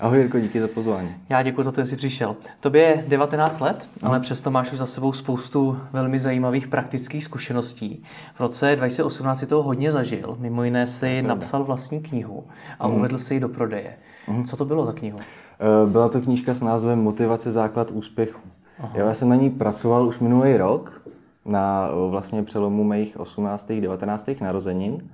[0.00, 1.14] Ahoj Jirko, díky za pozvání.
[1.28, 2.36] Já děkuji za to, že jsi přišel.
[2.60, 4.10] Tobě je 19 let, hmm.
[4.10, 8.02] ale přesto máš už za sebou spoustu velmi zajímavých praktických zkušeností.
[8.34, 12.44] V roce 2018 si toho hodně zažil, mimo jiné si napsal vlastní knihu
[12.78, 12.96] a hmm.
[12.96, 13.96] uvedl si ji do prodeje.
[14.26, 14.44] Hmm.
[14.44, 15.18] Co to bylo za knihu?
[15.20, 18.40] Eh, byla to knížka s názvem Motivace základ úspěchu.
[18.78, 18.92] Aha.
[18.94, 21.02] Já jsem na ní pracoval už minulý rok,
[21.44, 23.72] na vlastně přelomu mých 18.
[23.80, 24.40] 19.
[24.40, 25.10] narozenin.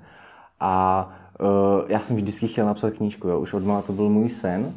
[0.61, 1.09] A
[1.87, 3.41] já jsem vždycky chtěl napsat knížku, jo.
[3.41, 4.75] už od to byl můj sen.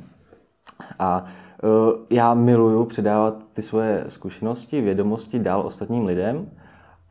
[1.00, 1.26] A
[1.64, 6.50] uh, já miluju předávat ty svoje zkušenosti, vědomosti dál ostatním lidem.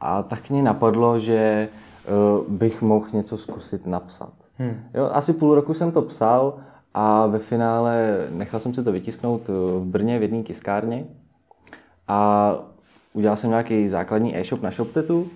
[0.01, 1.69] A tak mě napadlo, že
[2.39, 4.33] uh, bych mohl něco zkusit napsat.
[4.59, 4.81] Hmm.
[4.95, 6.55] Jo, asi půl roku jsem to psal
[6.95, 11.05] a ve finále nechal jsem si to vytisknout v Brně v jedné tiskárně
[12.09, 12.55] a
[13.13, 15.27] udělal jsem nějaký základní e-shop na ShopTetu,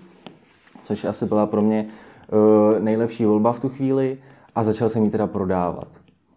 [0.83, 1.85] což asi byla pro mě
[2.79, 4.17] nejlepší volba v tu chvíli
[4.55, 5.87] a začal jsem ji teda prodávat.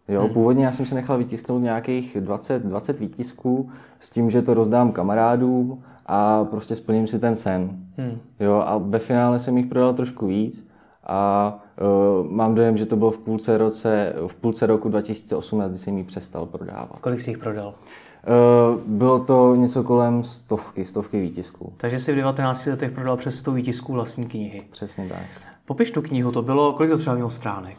[0.08, 0.32] Jo, hmm.
[0.32, 4.92] Původně já jsem si nechal vytisknout nějakých 20, 20 výtisků s tím, že to rozdám
[4.92, 7.70] kamarádům a prostě splním si ten sen.
[7.96, 8.18] Hmm.
[8.40, 10.68] Jo, a ve finále jsem jich prodal trošku víc
[11.06, 15.78] a uh, mám dojem, že to bylo v půlce, roce, v půlce roku 2018, kdy
[15.78, 16.98] jsem ji přestal prodávat.
[17.00, 17.74] Kolik jsi jich prodal?
[17.74, 21.72] Uh, bylo to něco kolem stovky, stovky výtisků.
[21.76, 24.62] Takže jsi v 19 letech prodal přes 100 výtisků vlastní knihy.
[24.70, 25.52] Přesně tak.
[25.72, 27.76] Popiš tu knihu, to bylo, kolik to třeba mělo stránek?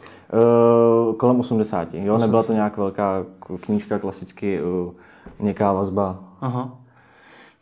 [1.08, 2.26] Uh, kolem 80, jo, 80.
[2.26, 3.24] nebyla to nějak velká
[3.60, 4.92] knížka, klasicky uh,
[5.38, 6.18] měkká vazba.
[6.40, 6.78] Aha.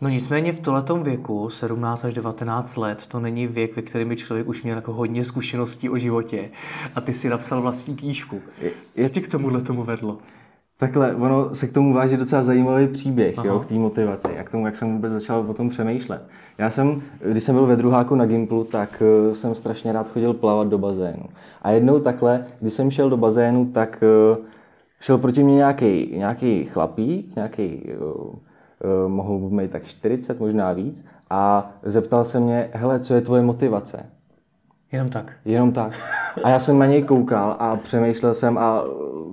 [0.00, 4.16] No nicméně v tohletom věku, 17 až 19 let, to není věk, ve kterém by
[4.16, 6.50] člověk už měl jako hodně zkušeností o životě.
[6.94, 8.40] A ty si napsal vlastní knížku.
[9.02, 10.18] Co tě k tomuhle tomu vedlo?
[10.82, 14.50] Takhle, ono se k tomu váží docela zajímavý příběh, jo, k té motivaci a k
[14.50, 16.22] tomu, jak jsem vůbec začal o tom přemýšlet.
[16.58, 20.34] Já jsem, když jsem byl ve druháku na Gimplu, tak uh, jsem strašně rád chodil
[20.34, 21.24] plavat do bazénu.
[21.62, 24.44] A jednou takhle, když jsem šel do bazénu, tak uh,
[25.00, 31.70] šel proti mě nějaký, nějaký chlapík, nějaký, uh, mohl být tak 40, možná víc, a
[31.82, 34.06] zeptal se mě, hele, co je tvoje motivace?
[34.92, 35.32] Jenom tak.
[35.44, 35.92] Jenom tak.
[36.44, 38.84] A já jsem na něj koukal a přemýšlel jsem a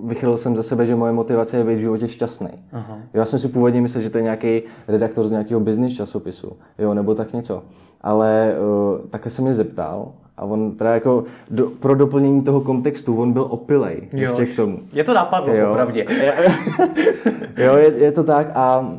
[0.04, 2.48] vychyl jsem ze sebe, že moje motivace je být v životě šťastný.
[2.72, 2.98] Aha.
[3.14, 6.94] Já jsem si původně myslel, že to je nějaký redaktor z nějakého business časopisu, jo,
[6.94, 7.62] nebo tak něco.
[8.00, 13.20] Ale uh, také se mě zeptal a on teda jako do, pro doplnění toho kontextu,
[13.20, 14.78] on byl opilej ještě k tomu.
[14.92, 15.70] Je to napadlo, jo.
[15.70, 16.06] opravdě.
[17.56, 18.94] jo, je, je to tak a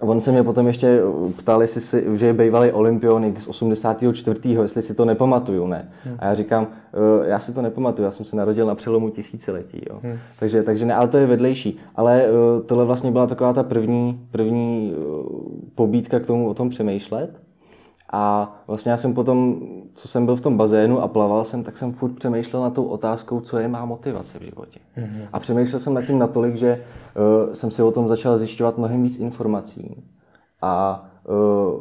[0.00, 1.00] On se mě potom ještě
[1.36, 4.40] ptal, jestli si, že je bývalý olympionik z 84.
[4.62, 5.88] jestli si to nepamatuju, ne.
[6.04, 6.16] Hmm.
[6.18, 9.80] A já říkám, uh, já si to nepamatuju, já jsem se narodil na přelomu tisíciletí.
[9.90, 9.98] Jo.
[10.02, 10.18] Hmm.
[10.38, 11.78] Takže, takže ne, ale to je vedlejší.
[11.96, 14.94] Ale uh, tohle vlastně byla taková ta první, první
[15.74, 17.49] pobídka k tomu o tom přemýšlet.
[18.12, 19.60] A vlastně já jsem potom,
[19.94, 22.84] co jsem byl v tom bazénu a plaval jsem, tak jsem furt přemýšlel na tou
[22.84, 24.80] otázkou, co je má motivace v životě.
[24.98, 25.28] Mm-hmm.
[25.32, 26.84] A přemýšlel jsem nad tím natolik, že
[27.46, 30.02] uh, jsem si o tom začal zjišťovat mnohem víc informací.
[30.62, 31.80] A uh,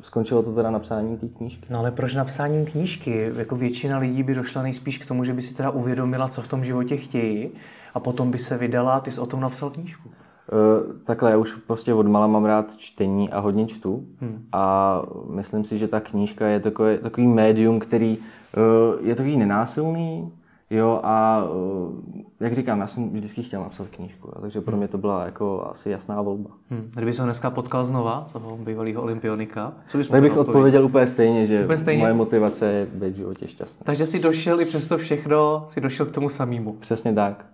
[0.00, 1.66] skončilo to teda napsáním té knížky.
[1.70, 3.30] No ale proč napsáním knížky?
[3.36, 6.48] Jako většina lidí by došla nejspíš k tomu, že by si teda uvědomila, co v
[6.48, 7.50] tom životě chtějí
[7.94, 10.10] a potom by se vydala a ty jsi o tom napsal knížku.
[10.52, 14.44] Uh, takhle, já už prostě od mala mám rád čtení a hodně čtu hmm.
[14.52, 20.32] a myslím si, že ta knížka je takový, takový médium, který uh, je takový nenásilný,
[20.70, 21.92] jo, a uh,
[22.40, 24.78] jak říkám, já jsem vždycky chtěl napsat knížku, takže pro hmm.
[24.78, 26.50] mě to byla jako asi jasná volba.
[26.70, 26.90] Hmm.
[26.94, 31.06] Kdyby se ho dneska potkal znova, toho bývalého olympionika, co bys Tak bych odpověděl úplně
[31.06, 32.02] stejně, že úplně stejně?
[32.02, 33.84] moje motivace je být v životě šťastný.
[33.84, 36.72] Takže si došel i přes to všechno, si došel k tomu samému.
[36.72, 37.46] Přesně tak.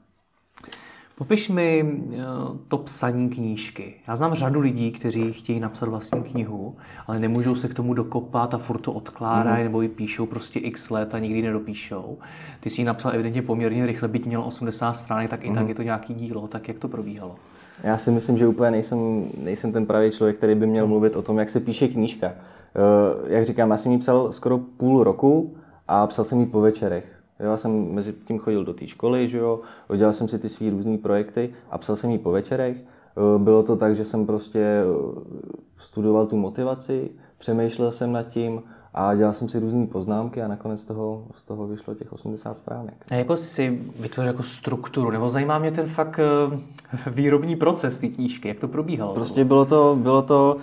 [1.20, 2.18] Popiš mi eh,
[2.68, 3.94] to psaní knížky.
[4.08, 6.76] Já znám řadu lidí, kteří chtějí napsat vlastní knihu,
[7.06, 9.64] ale nemůžou se k tomu dokopat a furt to odkládají, mm.
[9.64, 12.18] nebo ji píšou prostě x let a nikdy nedopíšou.
[12.60, 15.54] Ty jsi ji napsal evidentně poměrně rychle, byť měl 80 stránek, tak i mm.
[15.54, 15.68] tak mhm.
[15.68, 16.48] je to nějaký dílo.
[16.48, 17.36] Tak jak to probíhalo?
[17.82, 21.22] Já si myslím, že úplně nejsem, nejsem ten pravý člověk, který by měl mluvit o
[21.22, 22.26] tom, jak se píše knížka.
[22.26, 25.56] Eh, jak říkám, já jsem ji psal skoro půl roku
[25.88, 27.19] a psal jsem ji po večerech.
[27.40, 30.70] Já jsem mezi tím chodil do té školy, že jo, udělal jsem si ty svý
[30.70, 32.76] různé projekty a psal jsem ji po večerech.
[32.76, 34.84] Eh, bylo to tak, že jsem prostě eh,
[35.76, 38.62] studoval tu motivaci, přemýšlel jsem nad tím
[38.94, 42.56] a dělal jsem si různé poznámky a nakonec z toho, z toho vyšlo těch 80
[42.56, 42.94] stránek.
[43.10, 46.58] A jako si vytvořil jako strukturu, nebo zajímá mě ten fakt eh,
[47.10, 49.14] výrobní proces té knížky, jak to probíhalo?
[49.14, 50.56] Prostě bylo to, bylo to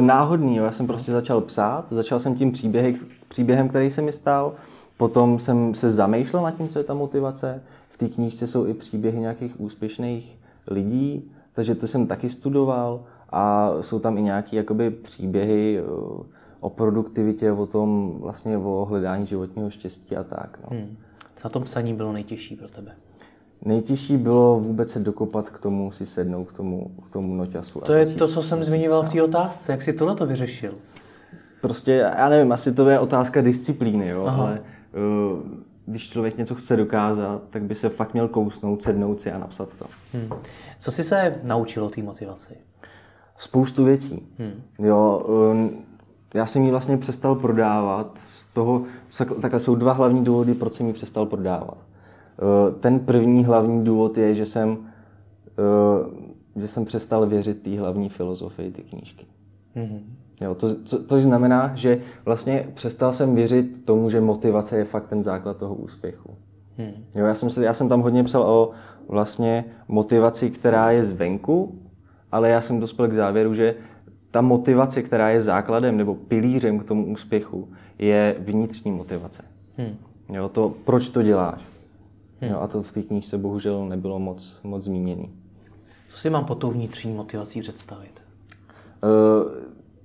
[0.00, 2.96] náhodný, já jsem prostě začal psát, začal jsem tím příběhy,
[3.28, 4.52] příběhem, který se mi stal,
[4.96, 7.62] potom jsem se zamýšlel nad tím, co je ta motivace.
[7.88, 10.38] V té knížce jsou i příběhy nějakých úspěšných
[10.70, 15.82] lidí, takže to jsem taky studoval a jsou tam i nějaké jakoby příběhy eh,
[16.60, 20.58] o produktivitě, o tom vlastně o hledání životního štěstí a tak.
[20.62, 20.76] No.
[20.76, 20.96] Hmm.
[21.36, 22.92] Co na tom psaní bylo nejtěžší pro tebe?
[23.64, 27.80] Nejtěžší bylo vůbec se dokopat k tomu, si sednout k tomu, k tomu noťasu.
[27.80, 29.72] To je to, co jsem zmiňoval v té otázce.
[29.72, 30.74] Jak jsi tohle to vyřešil?
[31.60, 34.42] Prostě, já nevím, asi to je otázka disciplíny, jo, Aha.
[34.42, 34.60] ale
[35.86, 39.76] když člověk něco chce dokázat, tak by se fakt měl kousnout, sednout si a napsat
[39.78, 39.86] to.
[40.12, 40.28] Hmm.
[40.78, 42.54] Co jsi se naučil o té motivaci?
[43.38, 44.26] Spoustu věcí.
[44.38, 44.62] Hmm.
[44.78, 45.70] Jo, um,
[46.34, 48.18] já jsem ji vlastně přestal prodávat.
[48.18, 48.84] Z toho,
[49.40, 51.78] takhle jsou dva hlavní důvody, proč jsem ji přestal prodávat.
[52.38, 54.78] Eh, ten první hlavní důvod je, že jsem,
[55.46, 59.26] eh, že jsem přestal věřit té hlavní filozofii ty knížky.
[59.76, 60.00] Mm-hmm.
[60.40, 65.08] Jo, to, to, to znamená, že vlastně přestal jsem věřit tomu, že motivace je fakt
[65.08, 66.30] ten základ toho úspěchu.
[66.78, 67.04] Hmm.
[67.14, 68.70] Jo, já, jsem se, já jsem tam hodně psal o
[69.08, 71.78] vlastně motivaci, která je zvenku,
[72.32, 73.74] ale já jsem dospěl k závěru, že
[74.30, 79.42] ta motivace, která je základem nebo pilířem k tomu úspěchu, je vnitřní motivace.
[79.76, 79.96] Hmm.
[80.32, 81.62] Jo, to, proč to děláš?
[82.40, 82.52] Hmm.
[82.52, 85.30] Jo, a to v té knížce bohužel nebylo moc, moc zmíněný.
[86.08, 88.22] Co si mám po tou vnitřní motivací představit?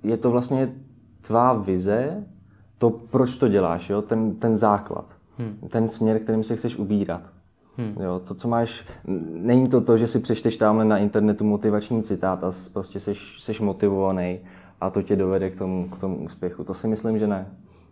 [0.04, 0.76] Je to vlastně
[1.22, 2.24] tvá vize,
[2.78, 4.02] to, proč to děláš, jo?
[4.02, 5.06] Ten, ten základ,
[5.38, 5.58] hmm.
[5.70, 7.22] ten směr, kterým se chceš ubírat.
[7.78, 7.96] Hmm.
[8.04, 8.86] Jo, to, co máš,
[9.34, 13.62] není to to, že si přečteš tamhle na internetu motivační citát a prostě seš, seš
[13.62, 14.40] motivovaný
[14.82, 16.64] a to tě dovede k tomu, k tomu úspěchu.
[16.64, 17.48] To si myslím, že ne.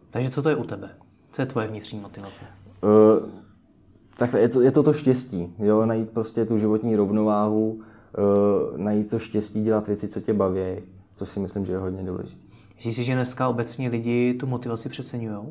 [0.10, 0.90] Takže co to je u tebe?
[1.32, 2.44] Co je tvoje vnitřní motivace?
[2.84, 3.30] Uh,
[4.18, 9.10] tak je to, je to to štěstí, jo, najít prostě tu životní rovnováhu, uh, najít
[9.10, 10.82] to štěstí, dělat věci, co tě baví,
[11.18, 12.42] co si myslím, že je hodně důležité.
[12.76, 15.38] Myslíš si, že dneska obecně lidi tu motivaci přeceňují?
[15.38, 15.44] Uh,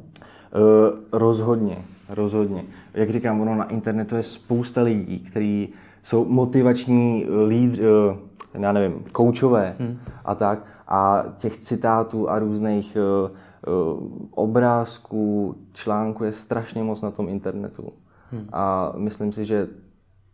[1.13, 2.65] rozhodně, rozhodně.
[2.95, 5.69] Jak říkám, ono na internetu je spousta lidí, kteří
[6.03, 8.17] jsou motivační lídři, uh,
[8.63, 9.99] já nevím, koučové hmm.
[10.25, 10.67] a tak.
[10.89, 13.31] A těch citátů a různých uh,
[13.75, 17.93] uh, obrázků, článků je strašně moc na tom internetu.
[18.31, 18.49] Hmm.
[18.53, 19.69] A myslím si, že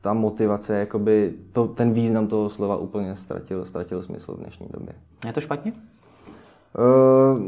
[0.02, 4.94] ta motivace, jakoby, to, ten význam toho slova úplně ztratil, ztratil smysl v dnešní době.
[5.26, 5.72] Je to špatně?
[6.78, 7.40] Uh,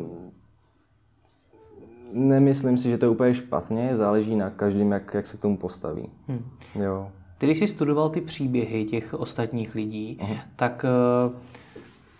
[2.13, 5.57] nemyslím si, že to je úplně špatně, záleží na každém, jak, jak se k tomu
[5.57, 6.09] postaví.
[6.29, 6.45] Hmm.
[6.75, 7.11] Jo.
[7.39, 10.39] Ty, když jsi studoval ty příběhy těch ostatních lidí, uh-huh.
[10.57, 10.85] tak
[11.27, 11.33] uh,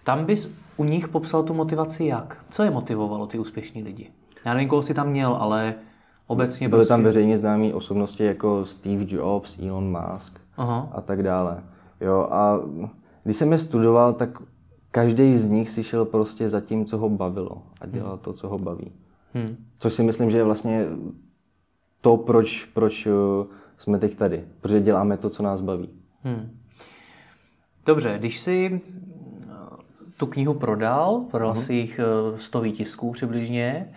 [0.05, 2.45] tam bys u nich popsal tu motivaci jak?
[2.51, 4.11] Co je motivovalo ty úspěšní lidi?
[4.45, 5.75] Já nevím, koho jsi tam měl, ale
[6.27, 6.89] obecně Byly prostě...
[6.89, 10.89] tam veřejně známé osobnosti jako Steve Jobs, Elon Musk Aha.
[10.93, 11.63] a tak dále.
[12.01, 12.61] Jo, a
[13.25, 14.39] když jsem je studoval, tak
[14.91, 18.19] každý z nich si šel prostě za tím, co ho bavilo a dělal hmm.
[18.19, 18.93] to, co ho baví.
[19.35, 19.57] Hmm.
[19.79, 20.87] Což si myslím, že je vlastně
[22.01, 23.13] to, proč, proč uh,
[23.79, 24.45] jsme teď tady.
[24.61, 25.89] Protože děláme to, co nás baví.
[26.23, 26.59] Hmm.
[27.87, 29.51] Dobře, když jsi uh,
[30.17, 31.63] tu knihu prodal, prodal hmm.
[31.63, 32.01] si jich
[32.37, 33.95] 100 uh, výtisků přibližně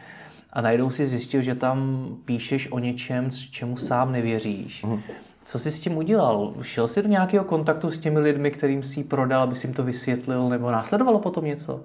[0.58, 4.84] a najednou si zjistil, že tam píšeš o něčem, čemu sám nevěříš.
[4.84, 5.02] Hmm.
[5.46, 6.54] Co jsi s tím udělal?
[6.62, 9.84] Šel jsi do nějakého kontaktu s těmi lidmi, kterým jsi prodal, aby si jim to
[9.84, 11.74] vysvětlil, nebo následovalo potom něco?
[11.76, 11.82] Uh,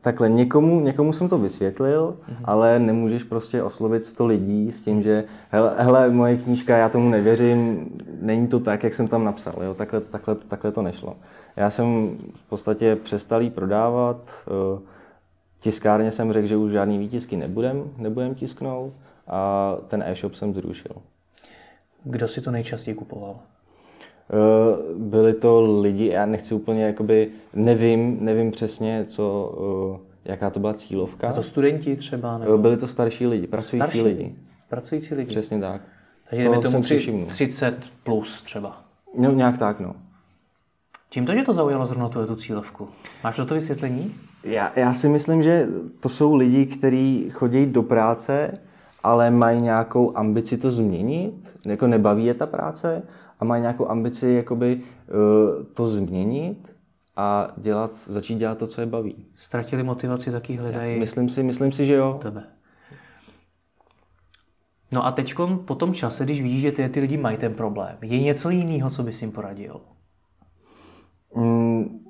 [0.00, 2.36] takhle, někomu, někomu jsem to vysvětlil, uh-huh.
[2.44, 7.08] ale nemůžeš prostě oslovit 100 lidí s tím, že hele, hele, moje knížka, já tomu
[7.08, 7.88] nevěřím,
[8.20, 9.54] není to tak, jak jsem tam napsal.
[9.62, 9.74] Jo?
[9.74, 11.16] Takhle, takhle, takhle to nešlo.
[11.56, 14.16] Já jsem v podstatě přestal jí prodávat,
[14.72, 14.80] uh,
[15.60, 18.92] tiskárně jsem řekl, že už žádný výtisky nebudem, nebudem tisknout
[19.26, 20.92] a ten e-shop jsem zrušil.
[22.04, 23.30] Kdo si to nejčastěji kupoval?
[23.30, 29.54] Uh, byli to lidi, já nechci úplně, jakoby, nevím, nevím přesně, co,
[29.92, 31.28] uh, jaká to byla cílovka.
[31.28, 32.38] A to studenti třeba?
[32.38, 32.58] Nebo?
[32.58, 34.02] Byli to starší lidi, pracující starší?
[34.02, 34.34] lidi.
[34.68, 35.28] Pracující lidi?
[35.28, 35.82] Přesně tak.
[36.30, 38.84] Takže to tomu tři, 30 plus třeba.
[39.18, 39.94] No, nějak tak, no.
[41.10, 42.88] Čím to, že to zaujalo zrovna tu cílovku?
[43.24, 44.14] Máš to to vysvětlení?
[44.44, 45.68] Já, já si myslím, že
[46.00, 48.58] to jsou lidi, kteří chodí do práce
[49.02, 53.02] ale mají nějakou ambici to změnit, jako nebaví je ta práce
[53.40, 56.74] a mají nějakou ambici jakoby uh, to změnit
[57.16, 59.26] a dělat, začít dělat to, co je baví.
[59.36, 60.98] Ztratili motivaci, taky hledají...
[60.98, 62.18] Myslím si, myslím si, že jo.
[62.22, 62.44] Tebe.
[64.92, 67.96] No a teď po tom čase, když vidíš, že ty, ty lidi mají ten problém,
[68.02, 69.80] je něco jiného, co bys jim poradil?
[71.36, 72.06] Mm,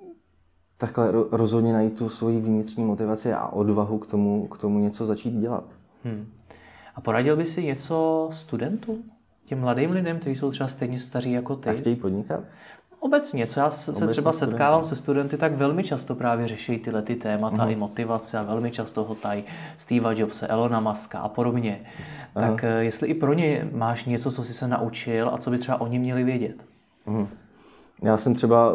[0.80, 5.30] takhle rozhodně najít tu svoji vnitřní motivaci a odvahu k tomu, k tomu něco začít
[5.30, 5.64] dělat.
[6.04, 6.26] Hmm.
[6.94, 9.02] A poradil by si něco studentům?
[9.44, 11.70] Těm mladým lidem, kteří jsou třeba stejně staří jako ty?
[11.70, 12.40] A chtějí podnikat?
[13.00, 17.02] Obecně, co já se Obecně třeba setkávám se studenty, tak velmi často právě řeší tyhle
[17.02, 17.70] ty témata uh-huh.
[17.70, 19.44] i motivace a velmi často hotají
[19.76, 21.80] Steve Jobse, Elona Muska a podobně.
[21.80, 22.40] Uh-huh.
[22.40, 25.58] Tak eh, jestli i pro ně máš něco, co jsi se naučil a co by
[25.58, 26.64] třeba oni měli vědět?
[27.06, 27.26] Uh-huh.
[28.02, 28.74] Já jsem třeba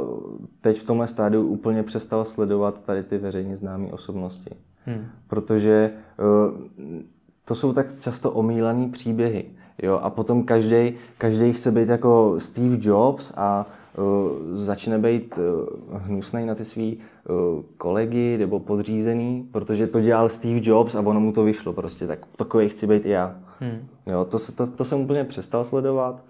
[0.62, 4.50] teď v tomhle stádiu úplně přestal sledovat tady ty veřejně známé osobnosti.
[4.86, 5.06] Hmm.
[5.28, 7.00] Protože uh,
[7.46, 9.46] to jsou tak často omílané příběhy.
[9.84, 10.00] Jo?
[10.04, 13.66] A potom každý každý chce být jako Steve Jobs a
[13.98, 20.30] uh, začne být uh, hnusný na ty svý uh, kolegy nebo podřízený, protože to dělal
[20.30, 22.08] Steve Jobs a ono mu to vyšlo prostě.
[22.08, 23.36] Tak takový chci být i já.
[23.60, 23.88] Hmm.
[24.06, 24.26] Jo?
[24.26, 26.24] To, to, to jsem úplně přestal sledovat.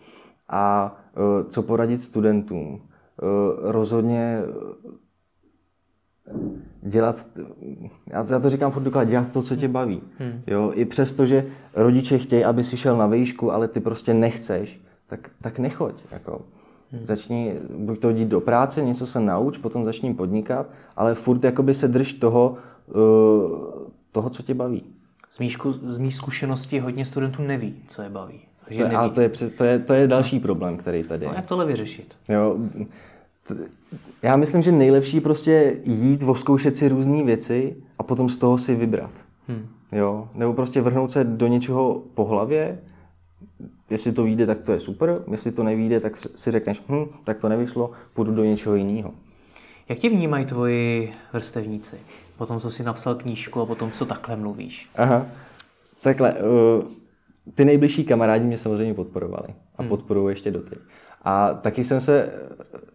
[0.50, 2.74] A uh, co poradit studentům?
[2.74, 2.80] Uh,
[3.72, 4.42] rozhodně
[6.82, 7.28] dělat,
[8.08, 10.02] já, to říkám furt dokola, dělat to, co tě baví.
[10.18, 10.42] Hmm.
[10.48, 14.82] Jo, I přesto, že rodiče chtějí, aby si šel na výšku, ale ty prostě nechceš,
[15.08, 16.04] tak, tak nechoď.
[16.12, 16.42] Jako.
[16.92, 17.06] Hmm.
[17.06, 21.74] Začni buď to jít do práce, něco se nauč, potom začni podnikat, ale furt jakoby
[21.74, 22.58] se drž toho,
[24.12, 24.84] toho, co tě baví.
[25.30, 28.42] Z mých, z mých zkušeností hodně studentů neví, co je baví.
[28.68, 31.30] To je, ale to je, to, je, to je další problém, který tady je.
[31.30, 32.16] No, jak tohle vyřešit?
[32.30, 32.58] Jo,
[34.22, 38.76] já myslím, že nejlepší prostě jít, voskoušet si různé věci a potom z toho si
[38.76, 39.12] vybrat.
[39.48, 39.68] Hmm.
[39.92, 40.28] Jo?
[40.34, 42.80] Nebo prostě vrhnout se do něčeho po hlavě,
[43.90, 47.40] jestli to vyjde, tak to je super, jestli to nevyjde, tak si řekneš, hm, tak
[47.40, 49.14] to nevyšlo, půjdu do něčeho jiného.
[49.90, 51.98] Jak ti vnímají tvoji vrstevníci?
[52.38, 54.90] Potom, co jsi napsal knížku a potom, co takhle mluvíš?
[54.96, 55.26] Aha,
[56.02, 56.34] takhle.
[56.34, 56.84] Uh,
[57.54, 59.90] ty nejbližší kamarádi mě samozřejmě podporovali a hmm.
[59.90, 60.80] podporují ještě doteď.
[61.22, 62.34] A taky jsem se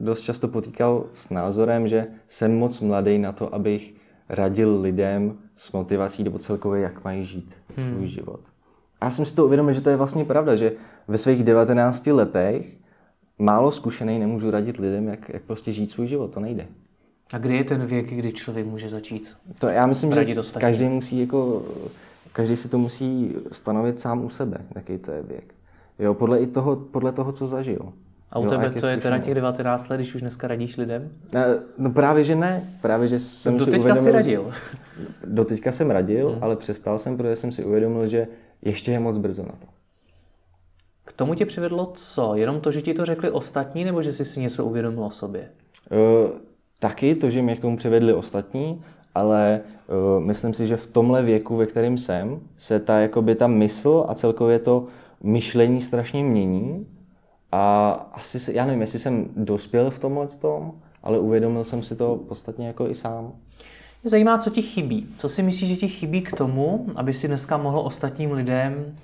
[0.00, 3.94] dost často potýkal s názorem, že jsem moc mladý na to, abych
[4.28, 7.94] radil lidem s motivací nebo celkově, jak mají žít hmm.
[7.94, 8.40] svůj život.
[9.00, 10.72] A já jsem si to uvědomil, že to je vlastně pravda, že
[11.08, 12.76] ve svých 19 letech
[13.38, 16.34] málo zkušený nemůžu radit lidem, jak, jak prostě žít svůj život.
[16.34, 16.66] To nejde.
[17.32, 19.36] A kdy je ten věk, kdy člověk může začít?
[19.58, 20.60] To já myslím, že ostatní.
[20.60, 21.62] každý musí jako,
[22.32, 25.54] každý si to musí stanovit sám u sebe, jaký to je věk.
[25.98, 27.92] Jo, podle i toho, podle toho, co zažil.
[28.30, 31.10] A u jo, tebe to je teda těch 19 let, když už dneska radíš lidem?
[31.78, 32.78] No právě, že ne.
[32.82, 34.50] Právě, že jsem Do si teďka uvědomil, si radil.
[35.24, 36.38] Do teďka jsem radil, hmm.
[36.44, 38.28] ale přestal jsem, protože jsem si uvědomil, že
[38.62, 39.66] ještě je moc brzo na to.
[41.04, 42.34] K tomu tě přivedlo co?
[42.34, 45.48] Jenom to, že ti to řekli ostatní, nebo že jsi si něco uvědomil o sobě?
[45.90, 46.30] Uh,
[46.78, 48.82] taky to, že mě k tomu přivedli ostatní,
[49.14, 53.46] ale uh, myslím si, že v tomhle věku, ve kterém jsem, se ta, jakoby, ta
[53.46, 54.86] mysl a celkově to
[55.22, 56.86] myšlení strašně mění
[57.52, 61.96] a asi se, já nevím, jestli jsem dospěl v tomhle tom, ale uvědomil jsem si
[61.96, 63.32] to podstatně jako i sám.
[64.02, 65.06] Mě zajímá, co ti chybí.
[65.18, 68.96] Co si myslíš, že ti chybí k tomu, aby si dneska mohl ostatním lidem,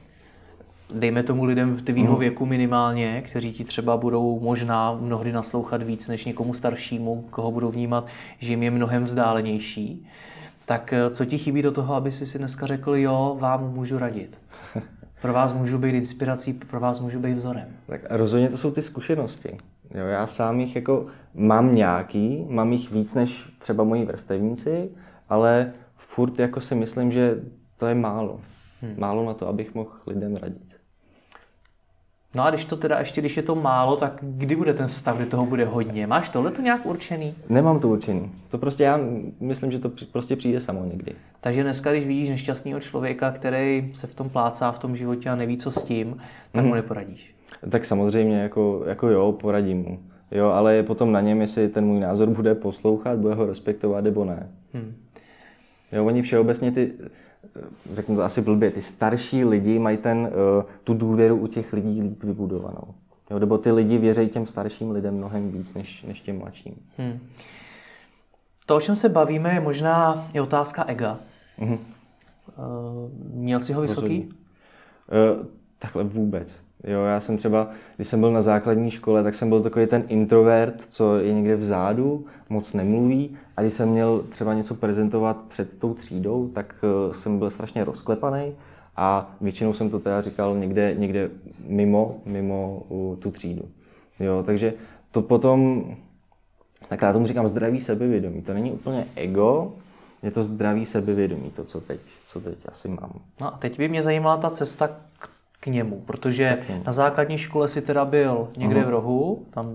[0.95, 2.19] dejme tomu lidem v tvýho mm.
[2.19, 7.71] věku minimálně, kteří ti třeba budou možná mnohdy naslouchat víc než někomu staršímu, koho budou
[7.71, 8.07] vnímat,
[8.38, 10.07] že jim je mnohem vzdálenější,
[10.66, 13.99] tak eh, co ti chybí do toho, aby si si dneska řekl, jo, vám můžu
[13.99, 14.40] radit?
[15.23, 17.69] Pro vás můžu být inspirací, pro vás můžu být vzorem.
[17.87, 19.57] Tak rozhodně to jsou ty zkušenosti.
[19.95, 24.90] Jo, já sám jich jako mám nějaký, mám jich víc než třeba moji vrstevníci,
[25.28, 27.40] ale furt jako si myslím, že
[27.76, 28.40] to je málo.
[28.83, 28.95] Hmm.
[28.99, 30.65] Málo na to, abych mohl lidem radit.
[32.37, 35.16] No a když to teda ještě, když je to málo, tak kdy bude ten stav,
[35.16, 36.07] kdy toho bude hodně?
[36.07, 37.35] Máš tohle to nějak určený?
[37.49, 38.33] Nemám to určený.
[38.49, 39.00] To prostě já
[39.40, 41.12] myslím, že to prostě přijde samo někdy.
[41.40, 45.35] Takže dneska, když vidíš nešťastného člověka, který se v tom plácá v tom životě a
[45.35, 46.16] neví, co s tím,
[46.52, 46.69] tak mm.
[46.69, 47.35] mu neporadíš.
[47.71, 49.99] Tak samozřejmě, jako, jako jo, poradím mu.
[50.31, 54.05] Jo, ale je potom na něm, jestli ten můj názor bude poslouchat, bude ho respektovat
[54.05, 54.50] nebo ne.
[54.75, 54.95] Hmm.
[55.93, 56.93] Jo, oni všeobecně ty,
[57.93, 62.03] řeknu to asi blbě, ty starší lidi mají ten, eh, tu důvěru u těch lidí
[62.03, 62.95] líp vybudovanou.
[63.31, 66.75] Jo, nebo ty lidi věří těm starším lidem mnohem víc než, než těm mladším.
[66.99, 67.19] Hmm.
[68.67, 71.19] To, o čem se bavíme, je možná je otázka ega.
[71.59, 71.79] Mm-hmm.
[73.33, 74.25] Měl jsi ho vysoký?
[74.25, 75.47] Uh,
[75.79, 76.65] takhle vůbec.
[76.85, 80.04] Jo, já jsem třeba, když jsem byl na základní škole, tak jsem byl takový ten
[80.09, 83.37] introvert, co je někde vzadu, moc nemluví.
[83.56, 87.85] A když jsem měl třeba něco prezentovat před tou třídou, tak eh, jsem byl strašně
[87.85, 88.52] rozklepaný
[88.97, 91.30] a většinou jsem to teda říkal někde, někde
[91.66, 92.83] mimo, mimo
[93.18, 93.62] tu třídu.
[94.21, 94.75] Jo, takže
[95.11, 95.85] to potom,
[96.88, 98.42] tak já tomu říkám zdravý sebevědomí.
[98.42, 99.73] To není úplně ego,
[100.23, 103.12] je to zdravý sebevědomí, to, co teď, co teď asi mám.
[103.40, 105.28] No a teď by mě zajímala ta cesta k
[105.66, 108.87] k němu, protože na základní škole si teda byl někde uh-huh.
[108.87, 109.75] v rohu, tam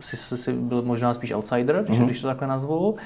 [0.00, 2.04] si, si, si byl možná spíš outsider, když, uh-huh.
[2.04, 2.96] když to takhle nazvu.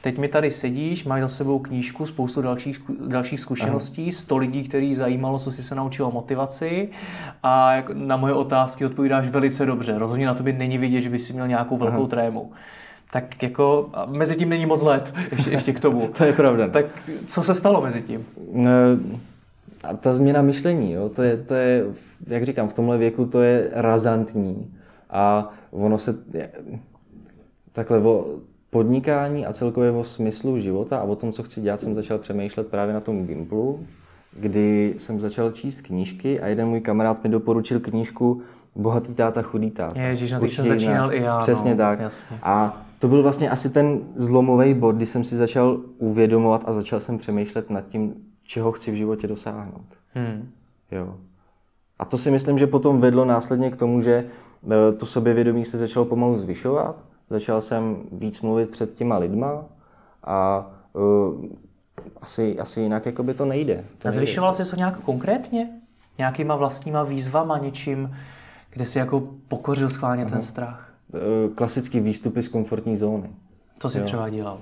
[0.00, 4.20] Teď mi tady sedíš, máš za sebou knížku, spoustu dalších, dalších zkušeností, uh-huh.
[4.20, 6.88] 100 lidí, který zajímalo, co jsi se naučil o motivaci
[7.42, 9.98] a na moje otázky odpovídáš velice dobře.
[9.98, 12.08] Rozhodně na tobě není vidět, že bys měl nějakou velkou uh-huh.
[12.08, 12.52] trému
[13.10, 16.08] tak jako mezi tím není moc let, ještě, ještě k tomu.
[16.18, 16.68] to je pravda.
[16.68, 16.86] Tak
[17.26, 18.26] co se stalo mezi tím?
[18.52, 18.70] No,
[19.84, 21.84] a ta změna myšlení, jo, to, je, to je,
[22.26, 24.74] jak říkám, v tomhle věku to je razantní.
[25.10, 26.16] A ono se
[27.72, 28.26] takhle o
[28.70, 32.66] podnikání a celkově o smyslu života a o tom, co chci dělat, jsem začal přemýšlet
[32.66, 33.86] právě na tom Gimplu,
[34.32, 38.42] kdy jsem začal číst knížky a jeden můj kamarád mi doporučil knížku
[38.76, 40.00] Bohatý táta, chudý táta.
[40.00, 41.38] Ježíš, na jsem začínal i já.
[41.38, 42.00] Přesně no, tak.
[42.00, 42.38] Jasně.
[42.42, 47.00] A to byl vlastně asi ten zlomový bod, kdy jsem si začal uvědomovat a začal
[47.00, 49.86] jsem přemýšlet nad tím, čeho chci v životě dosáhnout.
[50.14, 50.50] Hmm.
[50.90, 51.16] Jo.
[51.98, 55.78] A to si myslím, že potom vedlo následně k tomu, že e, to soběvědomí se
[55.78, 56.96] začalo pomalu zvyšovat.
[57.30, 59.64] Začal jsem víc mluvit před těma lidma
[60.24, 61.44] a uh,
[62.20, 63.84] asi, asi jinak jako by to nejde.
[63.98, 65.70] To a zvyšoval jsi to nějak konkrétně?
[66.18, 68.16] Nějakýma vlastníma výzvama, něčím,
[68.70, 70.32] kde jsi jako pokořil schválně Aha.
[70.32, 70.94] ten strach?
[71.14, 73.30] E, klasický výstupy z komfortní zóny.
[73.78, 74.04] Co jsi jo.
[74.04, 74.58] třeba dělal?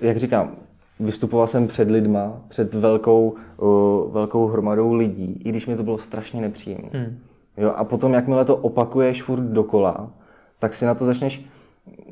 [0.00, 0.56] Jak říkám,
[1.00, 5.98] vystupoval jsem před lidma, před velkou, uh, velkou hromadou lidí, i když mi to bylo
[5.98, 6.90] strašně nepříjemné.
[6.92, 7.18] Hmm.
[7.56, 10.10] Jo, a potom, jakmile to opakuješ furt dokola,
[10.58, 11.44] tak si na to začneš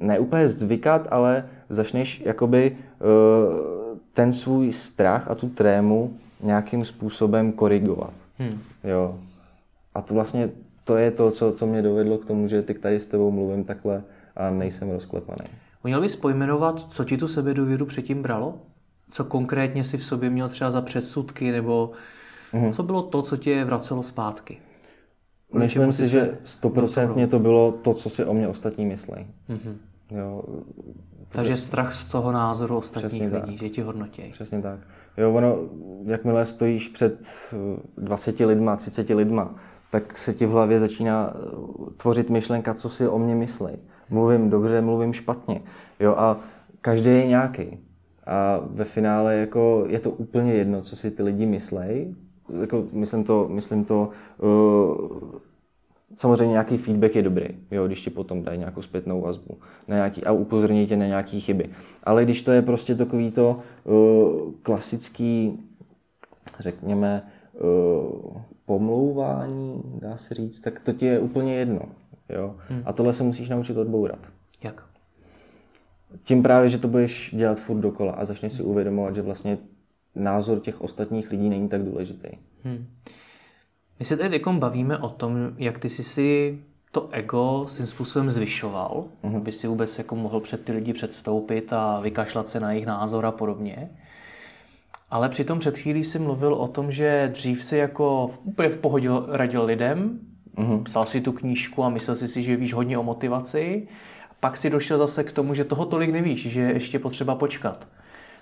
[0.00, 7.52] ne úplně zvykat, ale začneš jakoby uh, ten svůj strach a tu trému nějakým způsobem
[7.52, 8.12] korigovat.
[8.38, 8.58] Hmm.
[8.84, 9.18] Jo.
[9.94, 10.50] A to vlastně
[10.84, 13.64] to je to, co, co mě dovedlo k tomu, že teď tady s tebou mluvím
[13.64, 14.02] takhle
[14.36, 15.48] a nejsem rozklepaný.
[15.84, 18.54] Měl bys pojmenovat, co ti tu sebedůvěru předtím bralo?
[19.10, 21.90] Co konkrétně si v sobě měl třeba za předsudky, nebo
[22.52, 22.72] mm.
[22.72, 24.58] co bylo to, co tě vracelo zpátky?
[25.52, 29.26] Myslím si, že stoprocentně to bylo to, co si o mě ostatní myslí.
[29.48, 29.74] Mm-hmm.
[30.10, 30.42] Jo,
[31.28, 33.58] Takže strach z toho názoru ostatních lidí, tak.
[33.58, 34.22] že ti hodnotí.
[34.30, 34.80] Přesně tak.
[35.16, 35.56] Jo, ono,
[36.04, 37.26] jakmile stojíš před
[37.96, 39.54] 20 lidma, 30 lidma,
[39.90, 41.40] tak se ti v hlavě začíná eh,
[41.96, 43.72] tvořit myšlenka, co si o mě myslí.
[44.10, 45.62] Mluvím dobře, mluvím špatně.
[46.00, 46.36] Jo, a
[46.80, 47.78] každý je nějaký.
[48.30, 52.14] A ve finále jako je to úplně jedno, co si ty lidi myslej.
[52.60, 54.08] Jako, myslím to, myslím to
[54.38, 55.40] uh,
[56.16, 60.24] samozřejmě nějaký feedback je dobrý, jo, když ti potom dají nějakou zpětnou vazbu na nějaký,
[60.24, 61.70] a upozorní tě na nějaké chyby.
[62.04, 65.58] Ale když to je prostě takový to uh, klasický,
[66.58, 67.22] řekněme,
[67.62, 71.82] uh, pomlouvání, dá se říct, tak to ti je úplně jedno.
[72.28, 72.54] Jo?
[72.68, 72.82] Hmm.
[72.84, 74.18] A tohle se musíš naučit odbourat.
[74.62, 74.89] Jak?
[76.22, 79.58] Tím právě, že to budeš dělat furt dokola a začneš si uvědomovat, že vlastně
[80.14, 82.28] názor těch ostatních lidí není tak důležitý.
[82.64, 82.86] Hmm.
[83.98, 86.58] My se teď bavíme o tom, jak ty jsi si
[86.92, 89.36] to ego svým způsobem zvyšoval, uh-huh.
[89.36, 93.26] aby si vůbec jako mohl před ty lidi předstoupit a vykašlat se na jejich názor
[93.26, 93.90] a podobně.
[95.10, 99.08] Ale přitom před chvílí si mluvil o tom, že dřív si jako úplně v pohodě
[99.28, 100.20] radil lidem,
[100.56, 100.82] uh-huh.
[100.82, 103.88] psal si tu knížku a myslel si si, že víš hodně o motivaci
[104.40, 107.88] pak si došel zase k tomu, že toho tolik nevíš, že je ještě potřeba počkat.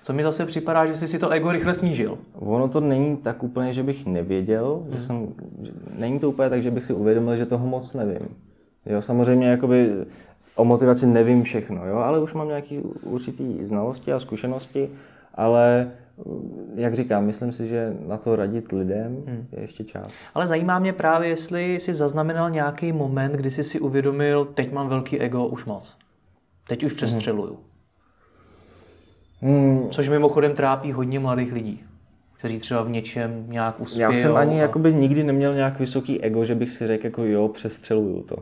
[0.02, 2.18] Co mi zase připadá, že jsi si to ego rychle snížil.
[2.34, 4.92] Ono to není tak úplně, že bych nevěděl, hmm.
[4.92, 5.28] že jsem,
[5.62, 8.28] že není to úplně tak, že bych si uvědomil, že toho moc nevím.
[8.86, 9.92] Jo, samozřejmě jakoby
[10.56, 14.90] o motivaci nevím všechno, jo, ale už mám nějaké určitý znalosti a zkušenosti,
[15.34, 15.90] ale
[16.74, 19.46] jak říkám, myslím si, že na to radit lidem hmm.
[19.52, 20.12] je ještě čas.
[20.34, 24.88] Ale zajímá mě právě, jestli jsi zaznamenal nějaký moment, kdy jsi si uvědomil, teď mám
[24.88, 25.98] velký ego, už moc.
[26.68, 27.58] Teď už přestřeluju.
[29.40, 29.90] Hmm.
[29.90, 31.82] Což mimochodem trápí hodně mladých lidí,
[32.38, 34.02] kteří třeba v něčem nějak uspějí.
[34.02, 34.62] Já jsem ani a...
[34.62, 38.36] jakoby nikdy neměl nějak vysoký ego, že bych si řekl, jako jo, přestřeluju to.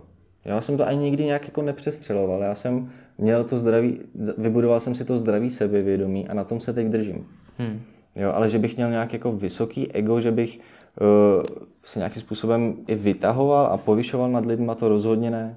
[0.44, 2.42] Já jsem to ani nikdy nějak jako nepřestřeloval.
[2.42, 4.00] Já jsem měl to zdraví,
[4.38, 7.26] vybudoval jsem si to zdraví sebevědomí a na tom se teď držím.
[7.58, 7.82] Hmm.
[8.14, 10.60] Jo, ale že bych měl nějak jako vysoký ego, že bych
[11.00, 11.42] uh,
[11.84, 15.56] se nějakým způsobem i vytahoval a povyšoval nad lidma, to rozhodně ne.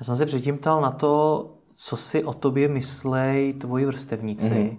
[0.00, 4.50] Já jsem se předtím ptal na to, co si o tobě myslej tvoji vrstevníci.
[4.50, 4.76] Mm-hmm.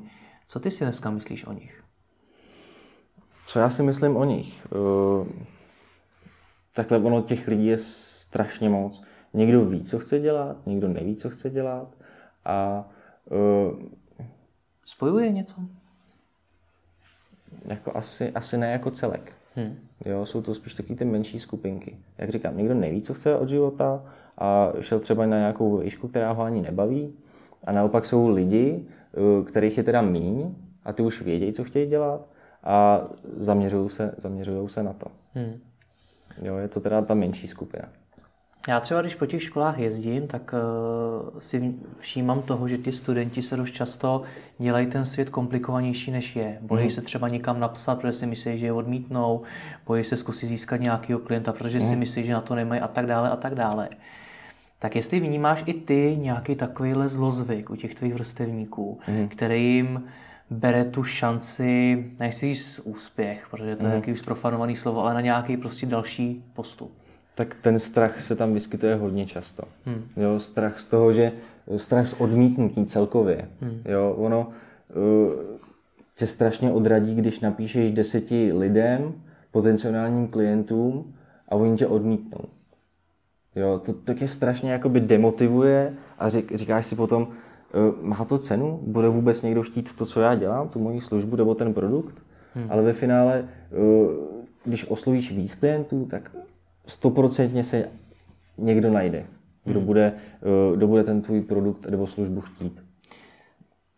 [0.47, 1.83] Co ty si dneska myslíš o nich?
[3.47, 4.67] Co já si myslím o nich?
[4.71, 5.27] Uh,
[6.75, 9.03] takhle ono těch lidí je strašně moc.
[9.33, 11.87] Někdo ví, co chce dělat, někdo neví, co chce dělat
[12.45, 12.89] a
[13.31, 13.79] uh,
[14.85, 15.55] Spojuje něco?
[17.69, 19.33] Jako asi, asi ne jako celek.
[19.55, 19.75] Hmm.
[20.05, 21.97] Jo, jsou to spíš taky ty menší skupinky.
[22.17, 24.05] Jak říkám, někdo neví, co chce od života
[24.37, 27.13] a šel třeba na nějakou výšku, která ho ani nebaví.
[27.63, 31.89] A naopak jsou lidi, eh, kterých je teda míň a ty už vědějí, co chtějí
[31.89, 32.27] dělat
[32.63, 35.05] a zaměřují se, zaměřujou se na to.
[35.33, 35.59] Hmm.
[36.43, 37.89] Jo, je to teda ta menší skupina.
[38.67, 43.41] Já třeba, když po těch školách jezdím, tak uh, si všímám toho, že ty studenti
[43.41, 44.23] se dost často
[44.57, 46.57] dělají ten svět komplikovanější, než je.
[46.61, 46.89] Bojí mm.
[46.89, 49.41] se třeba někam napsat, protože si myslí, že je odmítnou,
[49.85, 51.85] bojí se zkusit získat nějakého klienta, protože mm.
[51.85, 53.89] si myslí, že na to nemají a tak dále a tak dále.
[54.79, 59.27] Tak jestli vnímáš i ty nějaký takovýhle zlozvyk u těch tvých vrstevníků, mm.
[59.27, 60.03] který jim
[60.49, 63.93] bere tu šanci, nechci říct úspěch, protože to je mm.
[63.93, 67.02] nějaký už profanovaný slovo, ale na nějaký prostě další postup
[67.35, 69.63] tak ten strach se tam vyskytuje hodně často.
[69.85, 70.03] Hmm.
[70.17, 71.31] Jo, strach z toho, že
[71.77, 73.49] strach z odmítnutí celkově.
[73.61, 73.81] Hmm.
[73.85, 75.33] Jo, ono uh,
[76.15, 79.13] tě strašně odradí, když napíšeš deseti lidem,
[79.51, 81.13] potenciálním klientům
[81.49, 82.45] a oni tě odmítnou.
[83.55, 88.37] Jo, to, to tě strašně jakoby demotivuje a řík, říkáš si potom, uh, má to
[88.37, 88.79] cenu?
[88.87, 92.21] Bude vůbec někdo chtít to, co já dělám, tu moji službu nebo ten produkt?
[92.55, 92.67] Hmm.
[92.69, 94.11] Ale ve finále, uh,
[94.65, 96.31] když oslovíš víc klientů, tak
[96.85, 97.89] stoprocentně se
[98.57, 99.25] někdo najde,
[99.63, 99.87] kdo, hmm.
[99.87, 102.83] bude, eh, kdo bude ten tvůj produkt nebo službu chtít.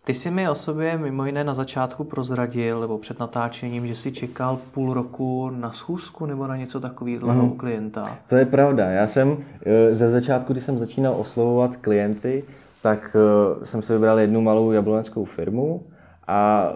[0.04, 4.12] Ty jsi mi o sobě mimo jiné na začátku prozradil, nebo před natáčením, že jsi
[4.12, 7.44] čekal půl roku na schůzku nebo na něco takového mm.
[7.44, 8.18] u klienta.
[8.30, 8.90] To je pravda.
[8.90, 12.44] Já jsem eh, ze začátku, když jsem začínal oslovovat klienty,
[12.82, 15.84] tak eh, jsem si vybral jednu malou jabloneckou firmu
[16.28, 16.70] a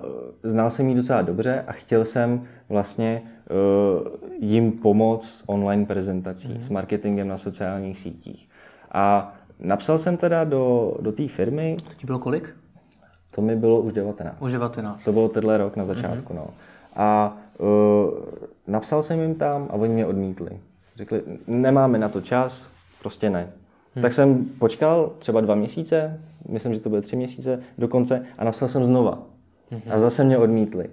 [0.44, 4.10] znal jsem ji docela dobře a chtěl jsem vlastně Eh,
[4.40, 6.62] jim pomoct s online prezentací, mm.
[6.62, 8.50] s marketingem na sociálních sítích.
[8.92, 11.78] A napsal jsem teda do, do té firmy.
[11.88, 12.56] To ti bylo kolik?
[13.32, 14.42] To mi bylo už 19.
[14.42, 15.04] Už 19.
[15.04, 16.34] To bylo tenhle rok na začátku.
[16.34, 16.40] Mm.
[16.40, 16.48] No.
[16.96, 17.68] A uh,
[18.68, 20.60] napsal jsem jim tam a oni mě odmítli.
[20.96, 22.68] Řekli, nemáme na to čas,
[23.02, 23.50] prostě ne.
[23.96, 24.02] Hmm.
[24.02, 28.68] Tak jsem počkal třeba dva měsíce, myslím, že to byly tři měsíce dokonce, a napsal
[28.68, 29.20] jsem znova.
[29.92, 30.90] A zase mě odmítli.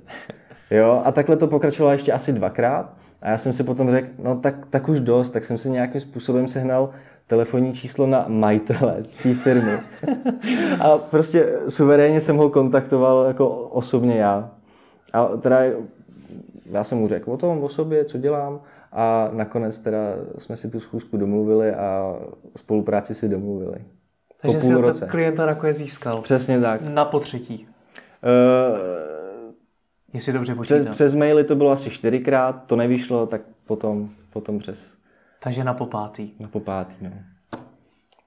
[0.71, 2.95] Jo, a takhle to pokračovalo ještě asi dvakrát.
[3.23, 6.01] A já jsem si potom řekl, no tak, tak už dost, tak jsem si nějakým
[6.01, 6.91] způsobem sehnal
[7.27, 9.79] telefonní číslo na majitele té firmy.
[10.81, 14.51] a prostě suverénně jsem ho kontaktoval jako osobně já.
[15.13, 15.59] A teda
[16.71, 18.61] já jsem mu řekl o tom, o sobě, co dělám
[18.93, 19.99] a nakonec teda
[20.39, 22.17] jsme si tu schůzku domluvili a
[22.57, 23.79] spolupráci si domluvili.
[24.43, 25.07] Takže jsi roce.
[25.07, 26.23] klienta nakonec získal.
[26.23, 26.81] Přesně tak.
[26.83, 27.69] Na potřetí.
[28.27, 28.97] Uh,
[30.13, 30.85] Jestli dobře počítám.
[30.85, 34.95] Přes, přes maily to bylo asi čtyřikrát, to nevyšlo, tak potom, potom přes...
[35.43, 36.31] Takže na popátý.
[36.41, 37.11] Na popátý, no.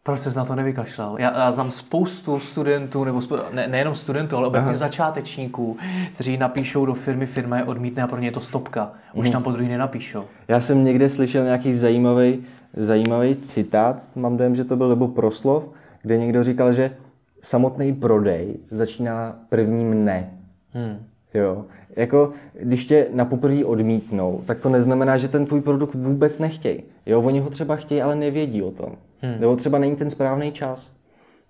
[0.03, 1.15] Proč jsi na to nevykašlal?
[1.19, 4.77] Já, já znám spoustu studentů, nebo ne, nejenom studentů, ale obecně Aha.
[4.77, 5.77] začátečníků,
[6.13, 8.91] kteří napíšou do firmy, firma je odmítne a pro ně je to stopka.
[9.13, 9.31] Už hmm.
[9.31, 10.25] tam po druhý nenapíšou.
[10.47, 12.43] Já jsem někde slyšel nějaký zajímavý,
[12.77, 15.63] zajímavý citát, mám dojem, že to byl, nebo proslov,
[16.01, 16.95] kde někdo říkal, že
[17.41, 20.31] samotný prodej začíná prvním ne.
[20.73, 20.97] Hmm.
[21.33, 21.65] Jo.
[21.95, 26.83] Jako, když tě na poprvé odmítnou, tak to neznamená, že ten tvůj produkt vůbec nechtějí.
[27.05, 28.95] Jo, oni ho třeba chtějí, ale nevědí o tom.
[29.21, 29.35] Hmm.
[29.39, 30.91] Nebo třeba není ten správný čas.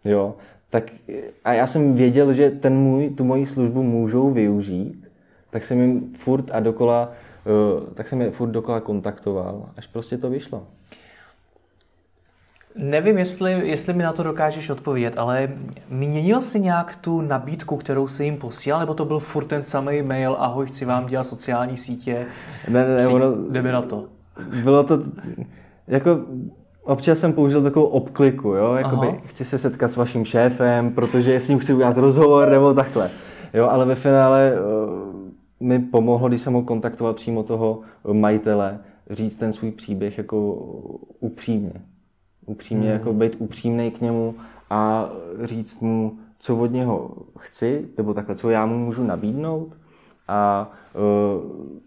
[0.06, 0.36] Jo.
[0.70, 0.84] Tak,
[1.46, 5.08] a já jsem věděl, že ten můj, tu moji službu můžou využít,
[5.50, 7.12] tak jsem jim furt a dokola,
[7.82, 10.68] uh, tak jsem je furt dokola kontaktoval, až prostě to vyšlo.
[12.76, 15.50] Nevím, jestli, jestli mi na to dokážeš odpovědět, ale
[15.90, 20.02] měnil jsi nějak tu nabídku, kterou si jim posílal, nebo to byl furt ten samý
[20.02, 22.26] mail, ahoj, chci vám dělat sociální sítě?
[22.70, 23.36] Ne, ne, ne, ono...
[23.50, 24.06] Jdeme na to.
[24.64, 25.00] Bylo to,
[25.88, 26.20] jako
[26.84, 31.48] občas jsem použil takovou obkliku, jo, jakoby chci se setkat s vaším šéfem, protože s
[31.48, 33.10] ním chci udělat rozhovor, nebo takhle.
[33.54, 37.80] Jo, ale ve finále uh, mi pomohlo, když jsem ho kontaktoval přímo toho
[38.12, 38.80] majitele,
[39.10, 40.54] říct ten svůj příběh jako
[41.20, 41.74] upřímně
[42.50, 43.00] upřímně, hmm.
[43.00, 44.36] jako být upřímný k němu
[44.70, 45.10] a
[45.44, 49.78] říct mu, co od něho chci, nebo takhle, co já mu můžu nabídnout.
[50.28, 51.80] A uh,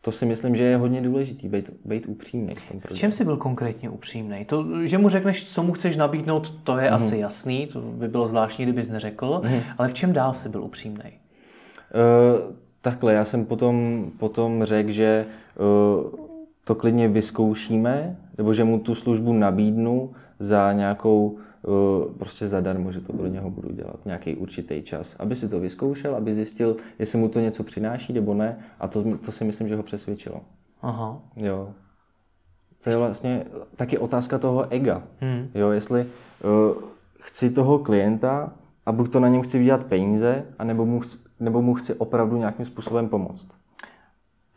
[0.00, 2.54] to si myslím, že je hodně důležitý, být, být upřímný.
[2.54, 4.44] V, tom v čem jsi byl konkrétně upřímný?
[4.44, 6.96] To, že mu řekneš, co mu chceš nabídnout, to je mm.
[6.96, 9.60] asi jasný, to by bylo zvláštní, kdybys neřekl, mm.
[9.78, 11.04] ale v čem dál jsi byl upřímný?
[11.04, 16.33] Uh, takhle, já jsem potom, potom řekl, že uh,
[16.64, 23.00] to klidně vyzkoušíme, nebo že mu tu službu nabídnu za nějakou, eh, prostě zadarmo, že
[23.00, 27.18] to pro něho budu dělat nějaký určitý čas, aby si to vyzkoušel, aby zjistil, jestli
[27.18, 30.40] mu to něco přináší nebo ne a to, to si myslím, že ho přesvědčilo.
[30.82, 31.22] Aha.
[31.36, 31.68] Jo.
[32.84, 33.44] To je vlastně
[33.76, 35.02] taky otázka toho ega.
[35.20, 35.48] Hmm.
[35.54, 36.82] Jo, jestli uh,
[37.20, 38.52] chci toho klienta
[38.86, 42.36] a buď to na něm chci vydělat peníze, anebo mu, chci, nebo mu chci opravdu
[42.36, 43.48] nějakým způsobem pomoct.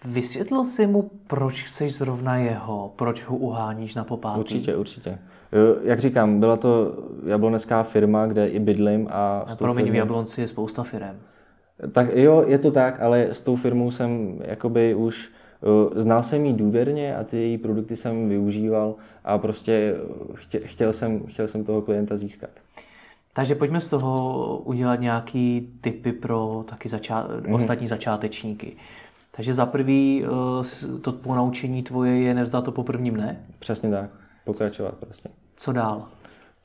[0.06, 4.40] Vysvětlil jsi mu, proč chceš zrovna jeho, proč ho uháníš na popátí?
[4.40, 5.18] Určitě, určitě.
[5.84, 9.40] Jak říkám, byla to jablonecká firma, kde i bydlím a...
[9.48, 11.20] a promiň, v Jablonci je spousta firm.
[11.92, 15.30] Tak jo, je to tak, ale s tou firmou jsem jakoby už
[15.98, 19.96] eh, znal jsem jí důvěrně a ty její produkty jsem využíval a prostě
[20.64, 22.50] chtěl jsem, chtěl jsem toho klienta získat.
[23.34, 27.56] Takže pojďme z toho udělat nějaký typy pro taky začá- mm-hmm.
[27.56, 28.76] ostatní začátečníky.
[29.38, 33.39] Takže za prvý eh, to ponaučení tvoje je nevzdat to po prvním dne?
[33.60, 34.10] Přesně tak,
[34.45, 35.30] pokračovat prostě.
[35.58, 36.06] Co dál?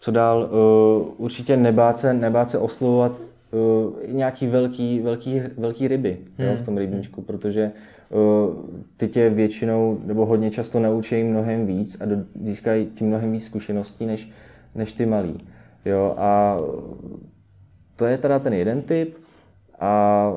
[0.00, 0.50] Co dál?
[0.50, 6.48] Uh, určitě nebát se, nebát se oslovovat uh, nějaký velký, velký, velký ryby hmm.
[6.48, 7.72] jo, v tom rybníčku, protože
[8.96, 12.04] ty tě většinou nebo hodně často naučí mnohem víc a
[12.42, 14.30] získají tím mnohem víc zkušeností než,
[14.74, 15.46] než ty malí.
[15.84, 16.58] Jo, a
[17.96, 19.16] to je teda ten jeden typ
[19.80, 20.32] a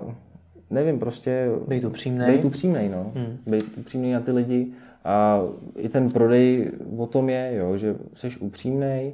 [0.69, 1.49] nevím, prostě...
[1.67, 2.31] Být upřímnej.
[2.31, 3.11] Být upřímnej, no.
[3.15, 3.37] Hmm.
[3.47, 4.71] Být upřímnej na ty lidi
[5.05, 5.41] a
[5.75, 9.13] i ten prodej o tom je, jo, že jsi upřímnej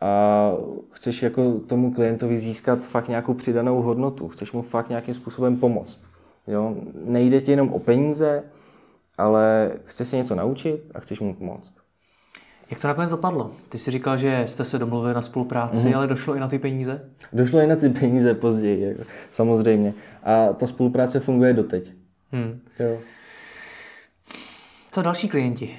[0.00, 0.52] a
[0.90, 6.00] chceš jako tomu klientovi získat fakt nějakou přidanou hodnotu, chceš mu fakt nějakým způsobem pomoct.
[6.46, 6.76] Jo?
[7.04, 8.42] Nejde ti jenom o peníze,
[9.18, 11.81] ale chceš se něco naučit a chceš mu pomoct.
[12.72, 13.50] Jak to nakonec dopadlo?
[13.68, 15.94] Ty jsi říkal, že jste se domluvili na spolupráci, mm.
[15.94, 17.10] ale došlo i na ty peníze?
[17.32, 19.94] Došlo i na ty peníze později, jako, samozřejmě.
[20.22, 21.92] A ta spolupráce funguje doteď.
[22.30, 22.60] Hmm.
[22.80, 22.98] Jo.
[24.92, 25.76] Co další klienti?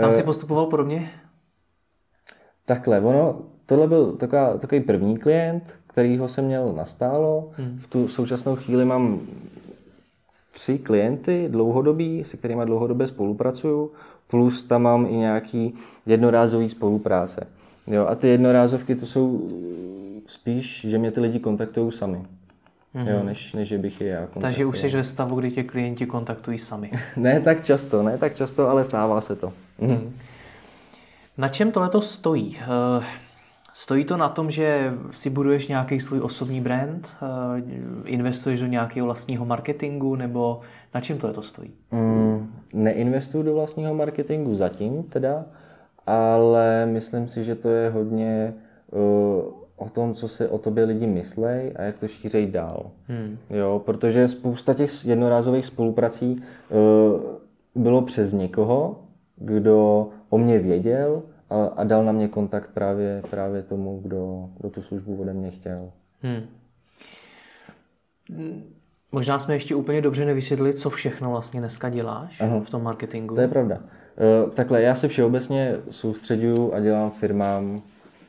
[0.00, 1.10] Tam uh, si postupoval podobně?
[2.64, 7.50] Takhle, ono, tohle byl taková, takový první klient, kterýho jsem měl nastálo.
[7.52, 7.78] Hmm.
[7.78, 9.20] V tu současnou chvíli mám
[10.56, 13.92] tři klienty dlouhodobí, se kterými dlouhodobě spolupracuju,
[14.26, 15.74] plus tam mám i nějaký
[16.06, 17.46] jednorázový spolupráce.
[17.86, 19.48] Jo, a ty jednorázovky to jsou
[20.26, 22.18] spíš, že mě ty lidi kontaktují sami.
[22.94, 23.08] Mm-hmm.
[23.08, 24.42] Jo, než, než bych je já kontaktoval.
[24.42, 26.90] Takže už jsi ve stavu, kdy tě klienti kontaktují sami.
[27.16, 29.52] ne tak často, ne tak často, ale stává se to.
[29.78, 30.14] Mm.
[31.38, 32.58] Na čem tohle stojí?
[33.78, 37.62] Stojí to na tom, že si buduješ nějaký svůj osobní brand, eh,
[38.04, 40.60] investuješ do nějakého vlastního marketingu, nebo
[40.94, 41.70] na čem tohle stojí?
[41.90, 45.44] Mm, neinvestuju do vlastního marketingu zatím teda,
[46.06, 48.54] ale myslím si, že to je hodně
[48.90, 49.00] uh,
[49.76, 52.90] o tom, co si o tobě lidi myslej a jak to šířej dál.
[53.08, 53.38] Hmm.
[53.50, 59.00] Jo, protože spousta těch jednorázových spoluprací uh, bylo přes někoho,
[59.36, 64.70] kdo o mě věděl a, a dal na mě kontakt právě, právě tomu, kdo, kdo
[64.70, 65.90] tu službu ode mě chtěl.
[66.22, 66.46] Hmm.
[69.12, 72.60] Možná jsme ještě úplně dobře nevysvětlili, co všechno vlastně dneska děláš Aha.
[72.60, 73.34] v tom marketingu.
[73.34, 73.78] To je pravda.
[74.44, 77.82] Uh, takhle, já se všeobecně soustředuju a dělám firmám,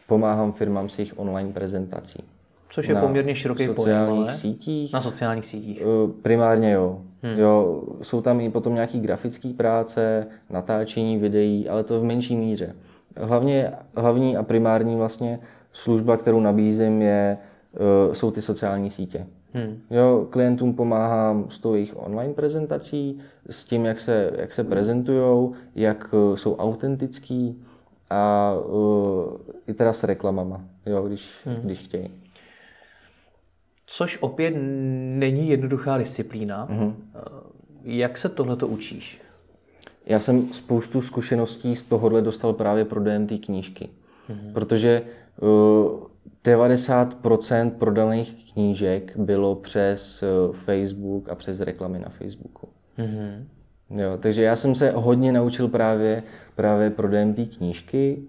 [0.07, 2.23] pomáhám firmám s jejich online prezentací.
[2.69, 4.33] Což je na poměrně široký sociálních pojem, ale?
[4.33, 4.93] sítích.
[4.93, 5.81] Na sociálních sítích.
[5.85, 7.01] Uh, primárně jo.
[7.21, 7.39] Hmm.
[7.39, 7.83] jo.
[8.01, 12.75] Jsou tam i potom nějaký grafické práce, natáčení videí, ale to v menší míře.
[13.19, 15.39] Hlavně, hlavní a primární vlastně
[15.73, 17.37] služba, kterou nabízím, je,
[18.07, 19.27] uh, jsou ty sociální sítě.
[19.53, 19.81] Hmm.
[19.89, 25.51] Jo, klientům pomáhám s tou jejich online prezentací, s tím, jak se, jak se prezentují,
[25.75, 27.63] jak uh, jsou autentický
[28.09, 31.55] a uh, i teda s reklamama, jo, když, hmm.
[31.55, 32.11] když chtějí.
[33.85, 34.53] Což opět
[35.17, 36.67] není jednoduchá disciplína.
[36.69, 36.95] Hmm.
[37.83, 39.21] Jak se tohle učíš?
[40.09, 43.89] Já jsem spoustu zkušeností z tohohle dostal právě pro té knížky.
[44.27, 44.53] Hmm.
[44.53, 45.01] Protože
[45.41, 46.07] uh,
[46.47, 52.67] 90% prodaných knížek bylo přes eh, Facebook a přes reklamy na Facebooku.
[52.97, 53.43] Mm-hmm.
[53.89, 56.23] Jo, takže já jsem se hodně naučil právě,
[56.55, 58.23] právě prodejem té knížky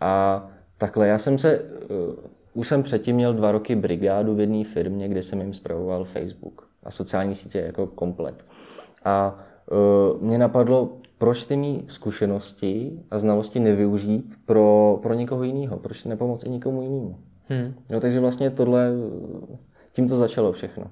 [0.00, 0.46] a
[0.78, 1.08] takhle.
[1.08, 2.14] Já jsem se, uh,
[2.54, 6.68] už jsem předtím měl dva roky brigádu v jedné firmě, kde jsem jim zpravoval Facebook
[6.82, 8.44] a sociální sítě jako komplet.
[9.04, 9.38] A
[9.70, 16.04] uh, mě napadlo, proč ty mý zkušenosti a znalosti nevyužít pro, pro někoho jiného, proč
[16.04, 17.18] nepomoci nikomu jinému.
[17.48, 17.74] Hmm.
[17.90, 18.90] No, takže vlastně tohle,
[19.92, 20.84] tím to začalo všechno.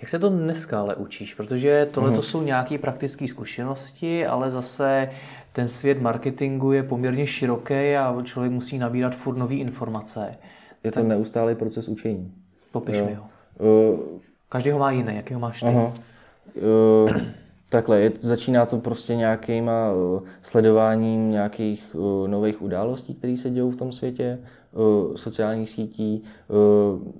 [0.00, 1.34] Jak se to dneska ale učíš?
[1.34, 2.22] Protože tohle to hmm.
[2.22, 5.10] jsou nějaké praktické zkušenosti, ale zase
[5.52, 10.38] ten svět marketingu je poměrně široký a člověk musí nabírat furt nové informace.
[10.84, 11.08] Je to tak...
[11.08, 12.32] neustálý proces učení.
[12.72, 13.06] Popiš jo.
[13.06, 13.26] mi ho.
[13.58, 14.00] Uh...
[14.48, 15.66] Každý ho má jiný, jaký ho máš ty?
[15.66, 15.92] Aha.
[17.02, 17.10] Uh...
[17.68, 23.70] Takhle, je, začíná to prostě nějakýma uh, sledováním nějakých uh, nových událostí, které se dějou
[23.70, 24.38] v tom světě,
[24.72, 27.12] uh, sociálních sítí uh,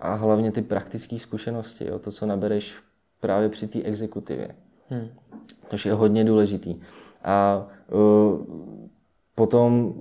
[0.00, 2.74] a hlavně ty praktické zkušenosti, jo, to, co nabereš
[3.20, 4.54] právě při té exekutivě.
[4.88, 5.08] Hmm.
[5.68, 6.80] Což je hodně důležitý.
[7.24, 8.40] A uh,
[9.34, 9.94] potom,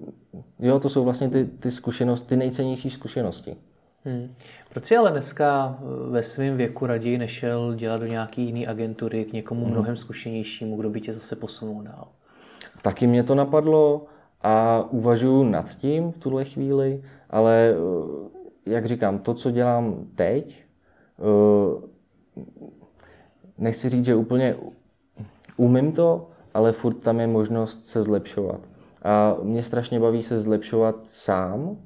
[0.60, 3.56] jo, to jsou vlastně ty, ty zkušenosti, ty nejcennější zkušenosti.
[4.06, 4.34] Hmm.
[4.70, 9.34] Proč si ale dneska ve svém věku raději nešel dělat do nějaké jiné agentury k
[9.34, 9.72] někomu hmm.
[9.72, 12.08] mnohem zkušenějšímu, kdo by tě zase posunul dál?
[12.82, 14.06] Taky mě to napadlo
[14.42, 20.64] a uvažuji nad tím v tuhle chvíli, ale eh, jak říkám, to, co dělám teď,
[21.18, 21.84] uh,
[23.58, 24.56] nechci říct, že úplně
[25.58, 28.60] umím to, ale furt tam je možnost se zlepšovat.
[29.04, 31.78] A mě strašně baví se zlepšovat sám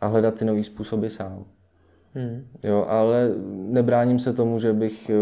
[0.00, 1.44] a hledat ty nové způsoby sám.
[2.14, 2.46] Hmm.
[2.62, 5.14] Jo, ale nebráním se tomu, že bych eh,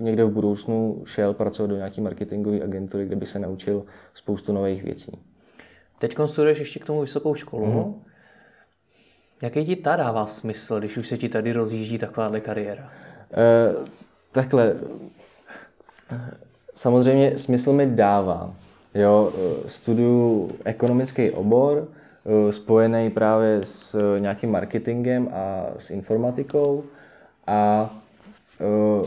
[0.00, 4.84] někde v budoucnu šel pracovat do nějaké marketingové agentury, kde bych se naučil spoustu nových
[4.84, 5.12] věcí.
[5.98, 7.66] Teď studuješ ještě k tomu vysokou školu.
[7.66, 7.94] Hmm.
[9.42, 12.90] Jaký ti ta dává smysl, když už se ti tady rozjíždí takováhle kariéra?
[13.32, 13.74] E,
[14.32, 14.76] takhle,
[16.74, 18.54] samozřejmě smysl mi dává.
[18.94, 21.88] Jo, eh, studuju ekonomický obor,
[22.50, 26.84] spojený právě s eh, nějakým marketingem a s informatikou
[27.46, 27.90] a
[28.60, 29.06] uh,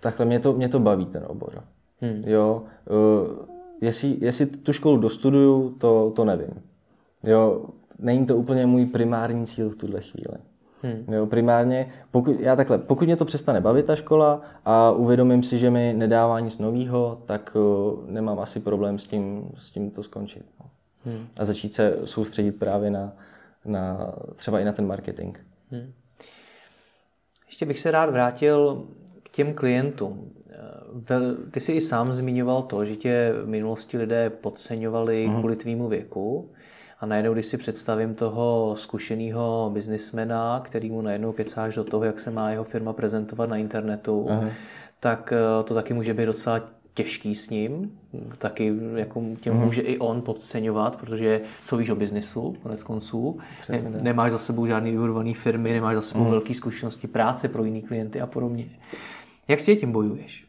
[0.00, 1.64] takhle mě to, mě to baví ten obor.
[2.00, 2.22] Hmm.
[2.26, 3.46] Jo, uh,
[3.80, 6.62] jestli, jestli tu školu dostuduju, to, to nevím.
[7.22, 7.64] Jo,
[7.98, 10.38] není to úplně můj primární cíl v tuhle chvíli.
[10.82, 11.04] Hmm.
[11.14, 15.58] Jo, primárně, pokud, já takhle, pokud mě to přestane bavit ta škola a uvědomím si,
[15.58, 20.02] že mi nedává nic nového, tak uh, nemám asi problém s tím, s tím to
[20.02, 20.44] skončit.
[20.60, 20.66] No
[21.04, 21.26] hmm.
[21.36, 23.12] a začít se soustředit právě na,
[23.64, 25.38] na třeba i na ten marketing.
[25.70, 25.92] Hmm.
[27.46, 28.86] Ještě bych se rád vrátil
[29.22, 30.32] k těm klientům.
[31.50, 35.38] Ty jsi i sám zmiňoval to, že tě v minulosti lidé podceňovali hmm.
[35.38, 36.50] kvůli tvýmu věku.
[37.00, 42.20] A najednou, když si představím toho zkušeného biznismena, který mu najednou kecáš do toho, jak
[42.20, 44.50] se má jeho firma prezentovat na internetu, Aha.
[45.00, 46.60] tak eh, to taky může být docela
[46.94, 47.98] těžký s ním,
[48.38, 49.58] taky jako tě mm.
[49.60, 54.66] může i on podceňovat, protože co víš o biznesu, konec konců, ne, nemáš za sebou
[54.66, 56.30] žádný vybudovaný firmy, nemáš za sebou mm.
[56.30, 58.64] velké zkušenosti práce pro jiný klienty a podobně.
[59.48, 60.46] Jak s tím bojuješ?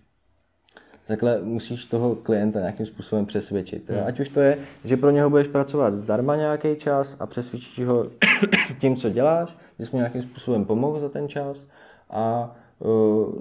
[1.08, 3.89] Takhle musíš toho klienta nějakým způsobem přesvědčit.
[3.89, 3.97] Mm.
[4.08, 8.10] Ať už to je, že pro něho budeš pracovat zdarma nějaký čas a přesvědčíš ho
[8.79, 11.65] tím, co děláš, že jsi mu nějakým způsobem pomohl za ten čas
[12.10, 13.34] a uh,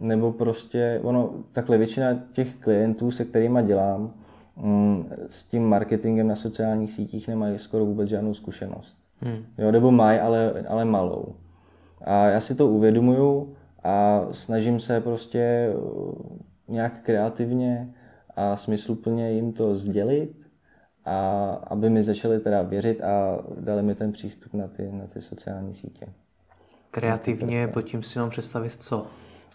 [0.00, 4.12] nebo prostě, ono, takhle většina těch klientů, se kterými dělám,
[4.56, 8.96] mm, s tím marketingem na sociálních sítích nemají skoro vůbec žádnou zkušenost.
[9.20, 9.44] Hmm.
[9.58, 11.34] Jo, nebo mají, ale, ale malou.
[12.00, 16.12] A já si to uvědomuju a snažím se prostě uh,
[16.68, 17.94] nějak kreativně
[18.36, 20.40] a smysluplně jim to sdělit,
[21.04, 25.22] a aby mi začali teda věřit a dali mi ten přístup na ty, na ty
[25.22, 26.06] sociální sítě.
[26.90, 29.06] Kreativně, pod tím si mám představit co?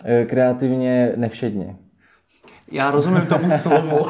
[0.04, 1.76] Eh, kreativně nevšedně.
[2.72, 4.06] Já rozumím tomu slovu,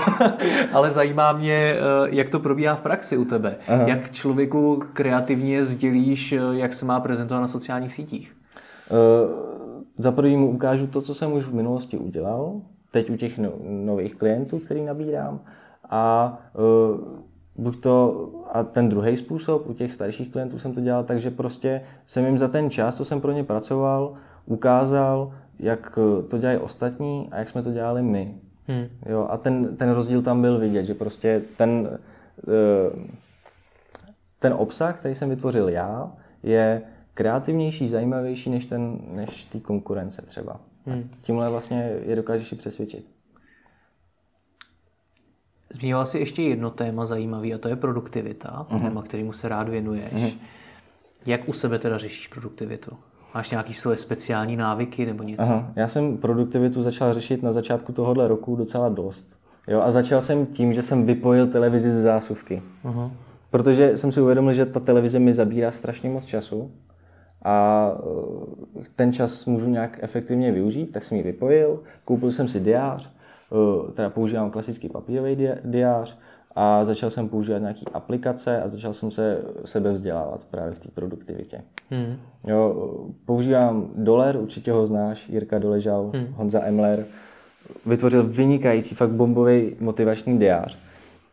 [0.73, 3.55] ale zajímá mě, eh, jak to probíhá v praxi u tebe.
[3.67, 3.87] Aha.
[3.87, 8.35] Jak člověku kreativně sdělíš, eh, jak se má prezentovat na sociálních sítích?
[9.97, 13.51] Za prvý mu ukážu to, co jsem už v minulosti udělal, teď u těch no,
[13.63, 15.39] nových klientů, který nabírám.
[15.89, 16.37] A
[17.55, 21.81] buď to, a ten druhý způsob, u těch starších klientů jsem to dělal, takže prostě
[22.05, 24.13] jsem jim za ten čas, co jsem pro ně pracoval,
[24.45, 28.35] ukázal, jak eh, to dělají ostatní a jak jsme to dělali my.
[28.67, 28.87] Hmm.
[29.05, 31.99] Jo, a ten, ten rozdíl tam byl vidět, že prostě ten,
[32.47, 33.09] eh,
[34.39, 36.11] ten obsah, který jsem vytvořil já,
[36.43, 36.81] je
[37.13, 40.59] kreativnější, zajímavější než, ten, než ty konkurence třeba.
[40.85, 41.09] Hmm.
[41.21, 43.05] Tímhle vlastně je dokážeš i přesvědčit.
[45.69, 48.81] Zmínila jsi ještě jedno téma zajímavé a to je produktivita, uh-huh.
[48.81, 50.13] téma, kterému se rád věnuješ.
[50.13, 50.37] Uh-huh.
[51.25, 52.97] Jak u sebe teda řešíš produktivitu?
[53.35, 55.43] Máš nějaký svoje speciální návyky nebo něco?
[55.43, 59.27] Aha, já jsem produktivitu začal řešit na začátku tohohle roku docela dost.
[59.67, 62.61] Jo, a začal jsem tím, že jsem vypojil televizi z zásuvky.
[62.83, 63.11] Aha.
[63.49, 66.71] Protože jsem si uvědomil, že ta televize mi zabírá strašně moc času
[67.45, 67.91] a
[68.79, 71.83] eh, ten čas můžu nějak efektivně využít, tak jsem ji vypojil.
[72.05, 73.09] Koupil jsem si diář,
[73.51, 76.17] eh, teda používám klasický papírový diář
[76.55, 80.89] a začal jsem používat nějaké aplikace a začal jsem se sebe vzdělávat právě v té
[80.93, 81.61] produktivitě.
[81.89, 82.15] Hmm.
[82.47, 82.93] Jo,
[83.25, 86.27] používám Doler, určitě ho znáš, Jirka Doležal, hmm.
[86.33, 87.05] Honza Emler.
[87.85, 90.77] Vytvořil vynikající, fakt bombový motivační diář.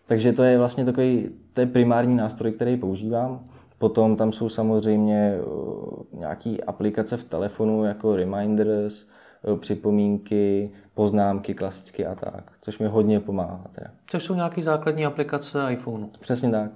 [0.06, 3.40] Takže to je vlastně takový, to je primární nástroj, který používám.
[3.78, 5.38] Potom tam jsou samozřejmě
[6.12, 9.06] nějaké aplikace v telefonu jako Reminders,
[9.60, 13.60] připomínky, poznámky klasicky a tak, což mi hodně pomáhá.
[13.72, 13.90] Teda.
[14.06, 16.10] Což jsou nějaké základní aplikace iPhoneu.
[16.20, 16.70] Přesně tak.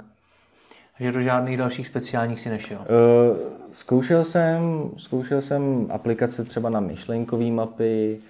[0.99, 2.79] Takže do žádných dalších speciálních si nešel?
[2.79, 3.37] Uh,
[3.73, 8.21] zkoušel jsem, zkoušel jsem aplikace třeba na myšlenkové mapy,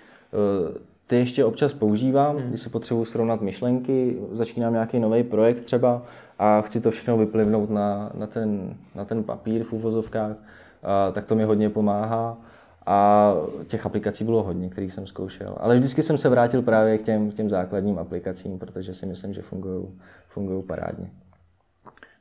[0.68, 2.48] uh, ty ještě občas používám, hmm.
[2.48, 6.02] když si potřebuji srovnat myšlenky, začínám nějaký nový projekt třeba
[6.38, 11.24] a chci to všechno vyplivnout na, na, ten, na ten papír v úvozovkách, uh, tak
[11.24, 12.36] to mi hodně pomáhá.
[12.86, 13.32] A
[13.66, 15.56] těch aplikací bylo hodně, kterých jsem zkoušel.
[15.60, 19.34] Ale vždycky jsem se vrátil právě k těm, k těm základním aplikacím, protože si myslím,
[19.34, 19.42] že
[20.28, 21.10] fungují parádně.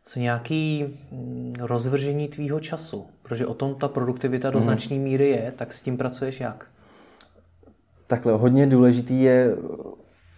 [0.03, 3.05] Co nějaký mm, rozvržení tvýho času?
[3.22, 6.66] Protože o tom ta produktivita do značné míry je, tak s tím pracuješ jak?
[8.07, 9.55] Takhle, hodně důležitý je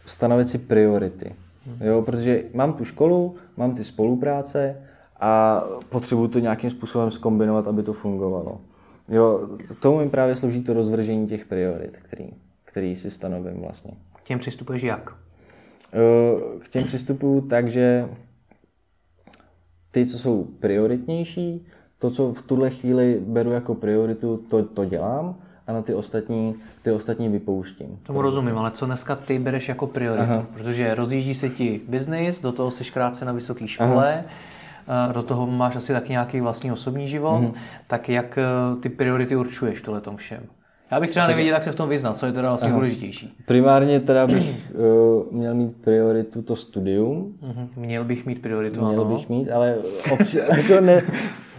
[0.05, 1.36] stanovit si priority.
[1.82, 4.75] Jo, protože mám tu školu, mám ty spolupráce
[5.19, 8.61] a potřebuji to nějakým způsobem skombinovat, aby to fungovalo.
[9.10, 12.30] Jo, k tomu mi právě slouží to rozvržení těch priorit, který,
[12.66, 13.91] který si stanovím vlastně.
[14.16, 15.16] K těm přistupuješ jak?
[15.93, 18.10] Eh, K těm přistupuju tak, že
[19.91, 21.66] ty, co jsou prioritnější,
[21.99, 25.36] to, co v tuhle chvíli beru jako prioritu, to, to dělám
[25.68, 27.99] a na ty ostatní, ty ostatní vypouštím.
[28.03, 30.24] Tomu rozumím, ale co dneska ty bereš jako prioritu?
[30.32, 30.45] Aha.
[30.53, 34.24] Protože rozjíždí se ti biznis, do toho seš krátce na vysoké škole, Aha.
[35.14, 37.54] Do toho máš asi taky nějaký vlastní osobní život, mhm.
[37.88, 38.44] tak jak eh,
[38.80, 40.44] ty priority určuješ tohle všem?
[40.92, 42.78] Já bych třeba nevěděl, jak se v tom vyznat, co je teda vlastně Aha.
[42.78, 43.38] důležitější.
[43.46, 47.38] Primárně teda bych uh, měl mít prioritu to studium.
[47.42, 47.68] Uh-huh.
[47.78, 49.06] Měl bych mít prioritu, Měl ano.
[49.06, 49.78] bych mít, ale
[50.12, 51.04] obč- to ne,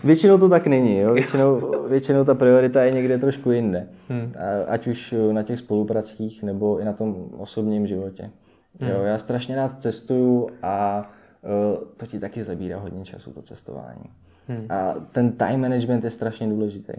[0.04, 0.98] většinou to tak není.
[0.98, 1.14] Jo?
[1.14, 3.88] Většinou, většinou ta priorita je někde trošku jinde.
[4.08, 4.32] Hmm.
[4.68, 8.30] Ať už na těch spolupracích, nebo i na tom osobním životě.
[8.80, 8.90] Hmm.
[8.90, 9.02] Jo?
[9.02, 11.04] Já strašně rád cestuju a
[11.96, 14.04] to ti taky zabírá hodně času, to cestování.
[14.48, 14.66] Hmm.
[14.70, 16.92] A ten time management je strašně důležitý.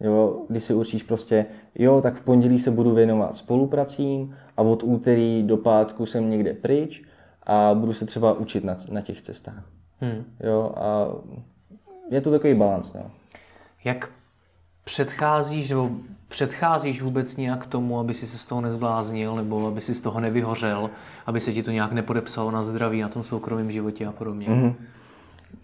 [0.00, 4.82] Jo, když si určíš prostě, jo, tak v pondělí se budu věnovat spolupracím a od
[4.82, 7.02] úterý do pátku jsem někde pryč
[7.42, 9.64] a budu se třeba učit na, na těch cestách.
[10.00, 10.24] Hmm.
[10.40, 11.08] Jo, a
[12.10, 12.92] je to takový balans.
[12.92, 13.10] No.
[13.84, 14.10] Jak
[14.84, 15.90] předcházíš, nebo
[16.28, 20.20] předcházíš vůbec nějak tomu, aby si se z toho nezbláznil, nebo aby si z toho
[20.20, 20.90] nevyhořel,
[21.26, 24.48] aby se ti to nějak nepodepsalo na zdraví, na tom soukromém životě a podobně?
[24.48, 24.74] Mm-hmm.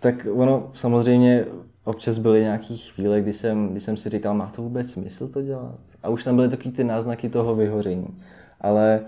[0.00, 1.46] Tak ono samozřejmě
[1.84, 5.42] občas byly nějaké chvíle, kdy jsem, kdy jsem si říkal, má to vůbec smysl to
[5.42, 5.74] dělat?
[6.02, 8.22] A už tam byly takové ty náznaky toho vyhoření.
[8.60, 9.00] Ale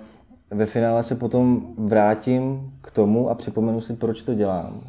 [0.50, 4.80] ve finále se potom vrátím k tomu a připomenu si, proč to dělám.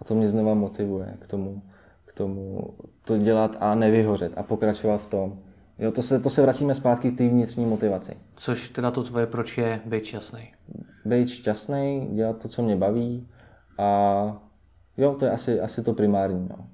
[0.00, 1.62] A to mě znova motivuje k tomu,
[2.04, 2.70] k tomu
[3.04, 5.38] to dělat a nevyhořet a pokračovat v tom.
[5.78, 8.16] Jo, to, se, to se vracíme zpátky k té vnitřní motivaci.
[8.36, 10.52] Což teda to tvoje proč je být šťastný?
[11.04, 13.28] Být šťastný, dělat to, co mě baví
[13.78, 14.42] a
[14.96, 16.48] jo, to je asi, asi to primární.
[16.50, 16.66] No.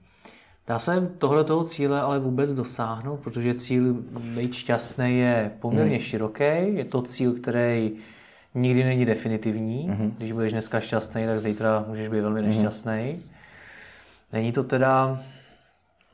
[0.66, 3.94] Dá se tohle cíle ale vůbec dosáhnout, protože cíl
[4.34, 6.04] být šťastný je poměrně hmm.
[6.04, 7.92] široký, je to cíl, který
[8.54, 9.88] nikdy není definitivní.
[9.88, 10.14] Hmm.
[10.18, 12.48] Když budeš dneska šťastný, tak zítra můžeš být velmi mhm.
[12.48, 13.10] nešťastný.
[13.12, 13.22] Hmm.
[14.32, 15.22] Není to teda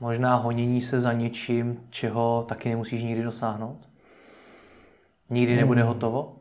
[0.01, 3.78] možná honění se za něčím, čeho taky nemusíš nikdy dosáhnout?
[5.30, 5.61] Nikdy hmm.
[5.61, 6.36] nebude hotovo?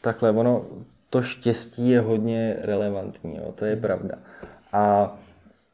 [0.00, 0.64] Takhle, ono,
[1.10, 4.14] to štěstí je hodně relevantní, jo, to je pravda.
[4.72, 5.14] A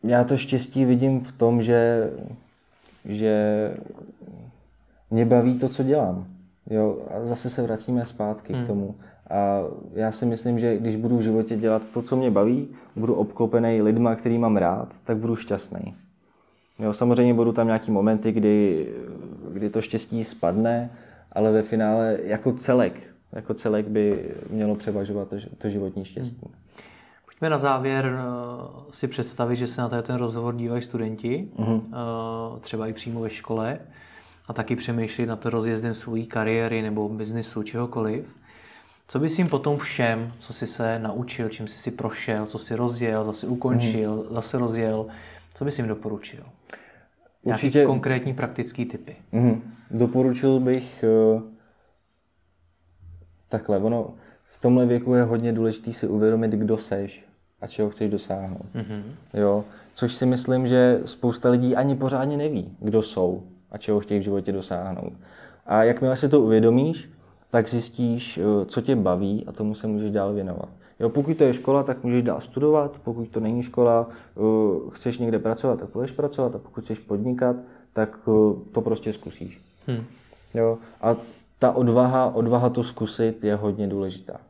[0.05, 2.11] já to štěstí vidím v tom, že,
[3.05, 3.43] že
[5.11, 6.27] mě baví to, co dělám.
[6.71, 8.65] Jo, a zase se vracíme zpátky hmm.
[8.65, 8.95] k tomu.
[9.31, 9.61] A
[9.93, 13.83] já si myslím, že když budu v životě dělat to, co mě baví, budu obklopený
[13.83, 15.95] lidma, který mám rád, tak budu šťastný.
[16.79, 18.87] Jo, samozřejmě budou tam nějaký momenty, kdy,
[19.53, 20.91] kdy to štěstí spadne,
[21.33, 23.03] ale ve finále jako celek,
[23.33, 26.41] jako celek by mělo převažovat to, to životní štěstí.
[26.43, 26.55] Hmm.
[27.25, 31.67] Pojďme na závěr uh, si představit, že se na ten rozhovor dívají studenti, uh,
[32.61, 33.79] třeba i přímo ve škole,
[34.49, 38.25] a taky přemýšlí nad rozjezdem své kariéry nebo biznisu, čehokoliv.
[39.09, 42.75] Co bys jim potom všem, co jsi se naučil, čím jsi si prošel, co jsi
[42.75, 44.35] rozjel, zase ukončil, uh-huh.
[44.35, 45.07] zase rozjel,
[45.55, 46.45] co bys jim doporučil?
[47.43, 49.17] Určitě Nějaký konkrétní praktický typy.
[49.33, 49.61] Uh-huh.
[49.91, 51.43] Doporučil bych uh,
[53.49, 57.25] takhle, ono v tomhle věku je hodně důležité si uvědomit, kdo seš
[57.61, 58.67] a čeho chceš dosáhnout.
[58.75, 59.03] Mm-hmm.
[59.35, 59.65] Jo?
[59.95, 64.25] Což si myslím, že spousta lidí ani pořádně neví, kdo jsou a čeho chtějí v
[64.25, 65.13] životě dosáhnout.
[65.67, 67.11] A jakmile si to uvědomíš,
[67.51, 70.69] tak zjistíš, eh, co tě baví a tomu se můžeš dál věnovat.
[71.03, 74.41] Jo, pokud to je škola, tak můžeš dál studovat, pokud to není škola, eh,
[74.91, 77.57] chceš někde pracovat, tak budeš pracovat a pokud chceš podnikat,
[77.93, 78.31] tak eh,
[78.73, 79.61] to prostě zkusíš.
[79.87, 80.05] Hmm.
[80.55, 81.17] Jo, a
[81.59, 84.41] ta odvaha, odvaha to zkusit je hodně důležitá.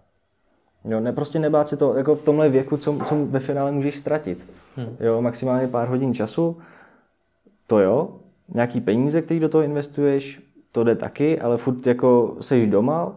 [0.84, 3.98] Jo, ne, prostě nebát si to, jako v tomhle věku, co, co ve finále můžeš
[3.98, 4.38] ztratit.
[4.76, 4.96] Hmm.
[5.00, 6.56] Jo, maximálně pár hodin času,
[7.66, 8.08] to jo,
[8.54, 10.42] nějaký peníze, který do toho investuješ,
[10.72, 13.16] to jde taky, ale furt jako seš doma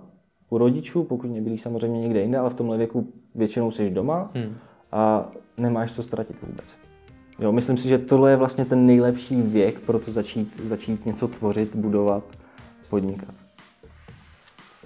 [0.49, 4.57] u rodičů, pokud nebyli samozřejmě někde jinde, ale v tomhle věku většinou seš doma hmm.
[4.91, 6.75] a nemáš co ztratit vůbec.
[7.39, 11.27] Jo, myslím si, že tohle je vlastně ten nejlepší věk pro to začít, začít něco
[11.27, 12.23] tvořit, budovat,
[12.89, 13.35] podnikat.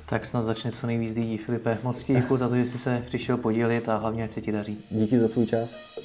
[0.06, 1.38] Tak snad začne co nejvíc lidí.
[1.38, 4.42] Filipe, moc ti děkuji za to, že jsi se přišel podělit a hlavně, ať se
[4.42, 4.86] ti daří.
[4.92, 6.00] Díky za tvůj čas.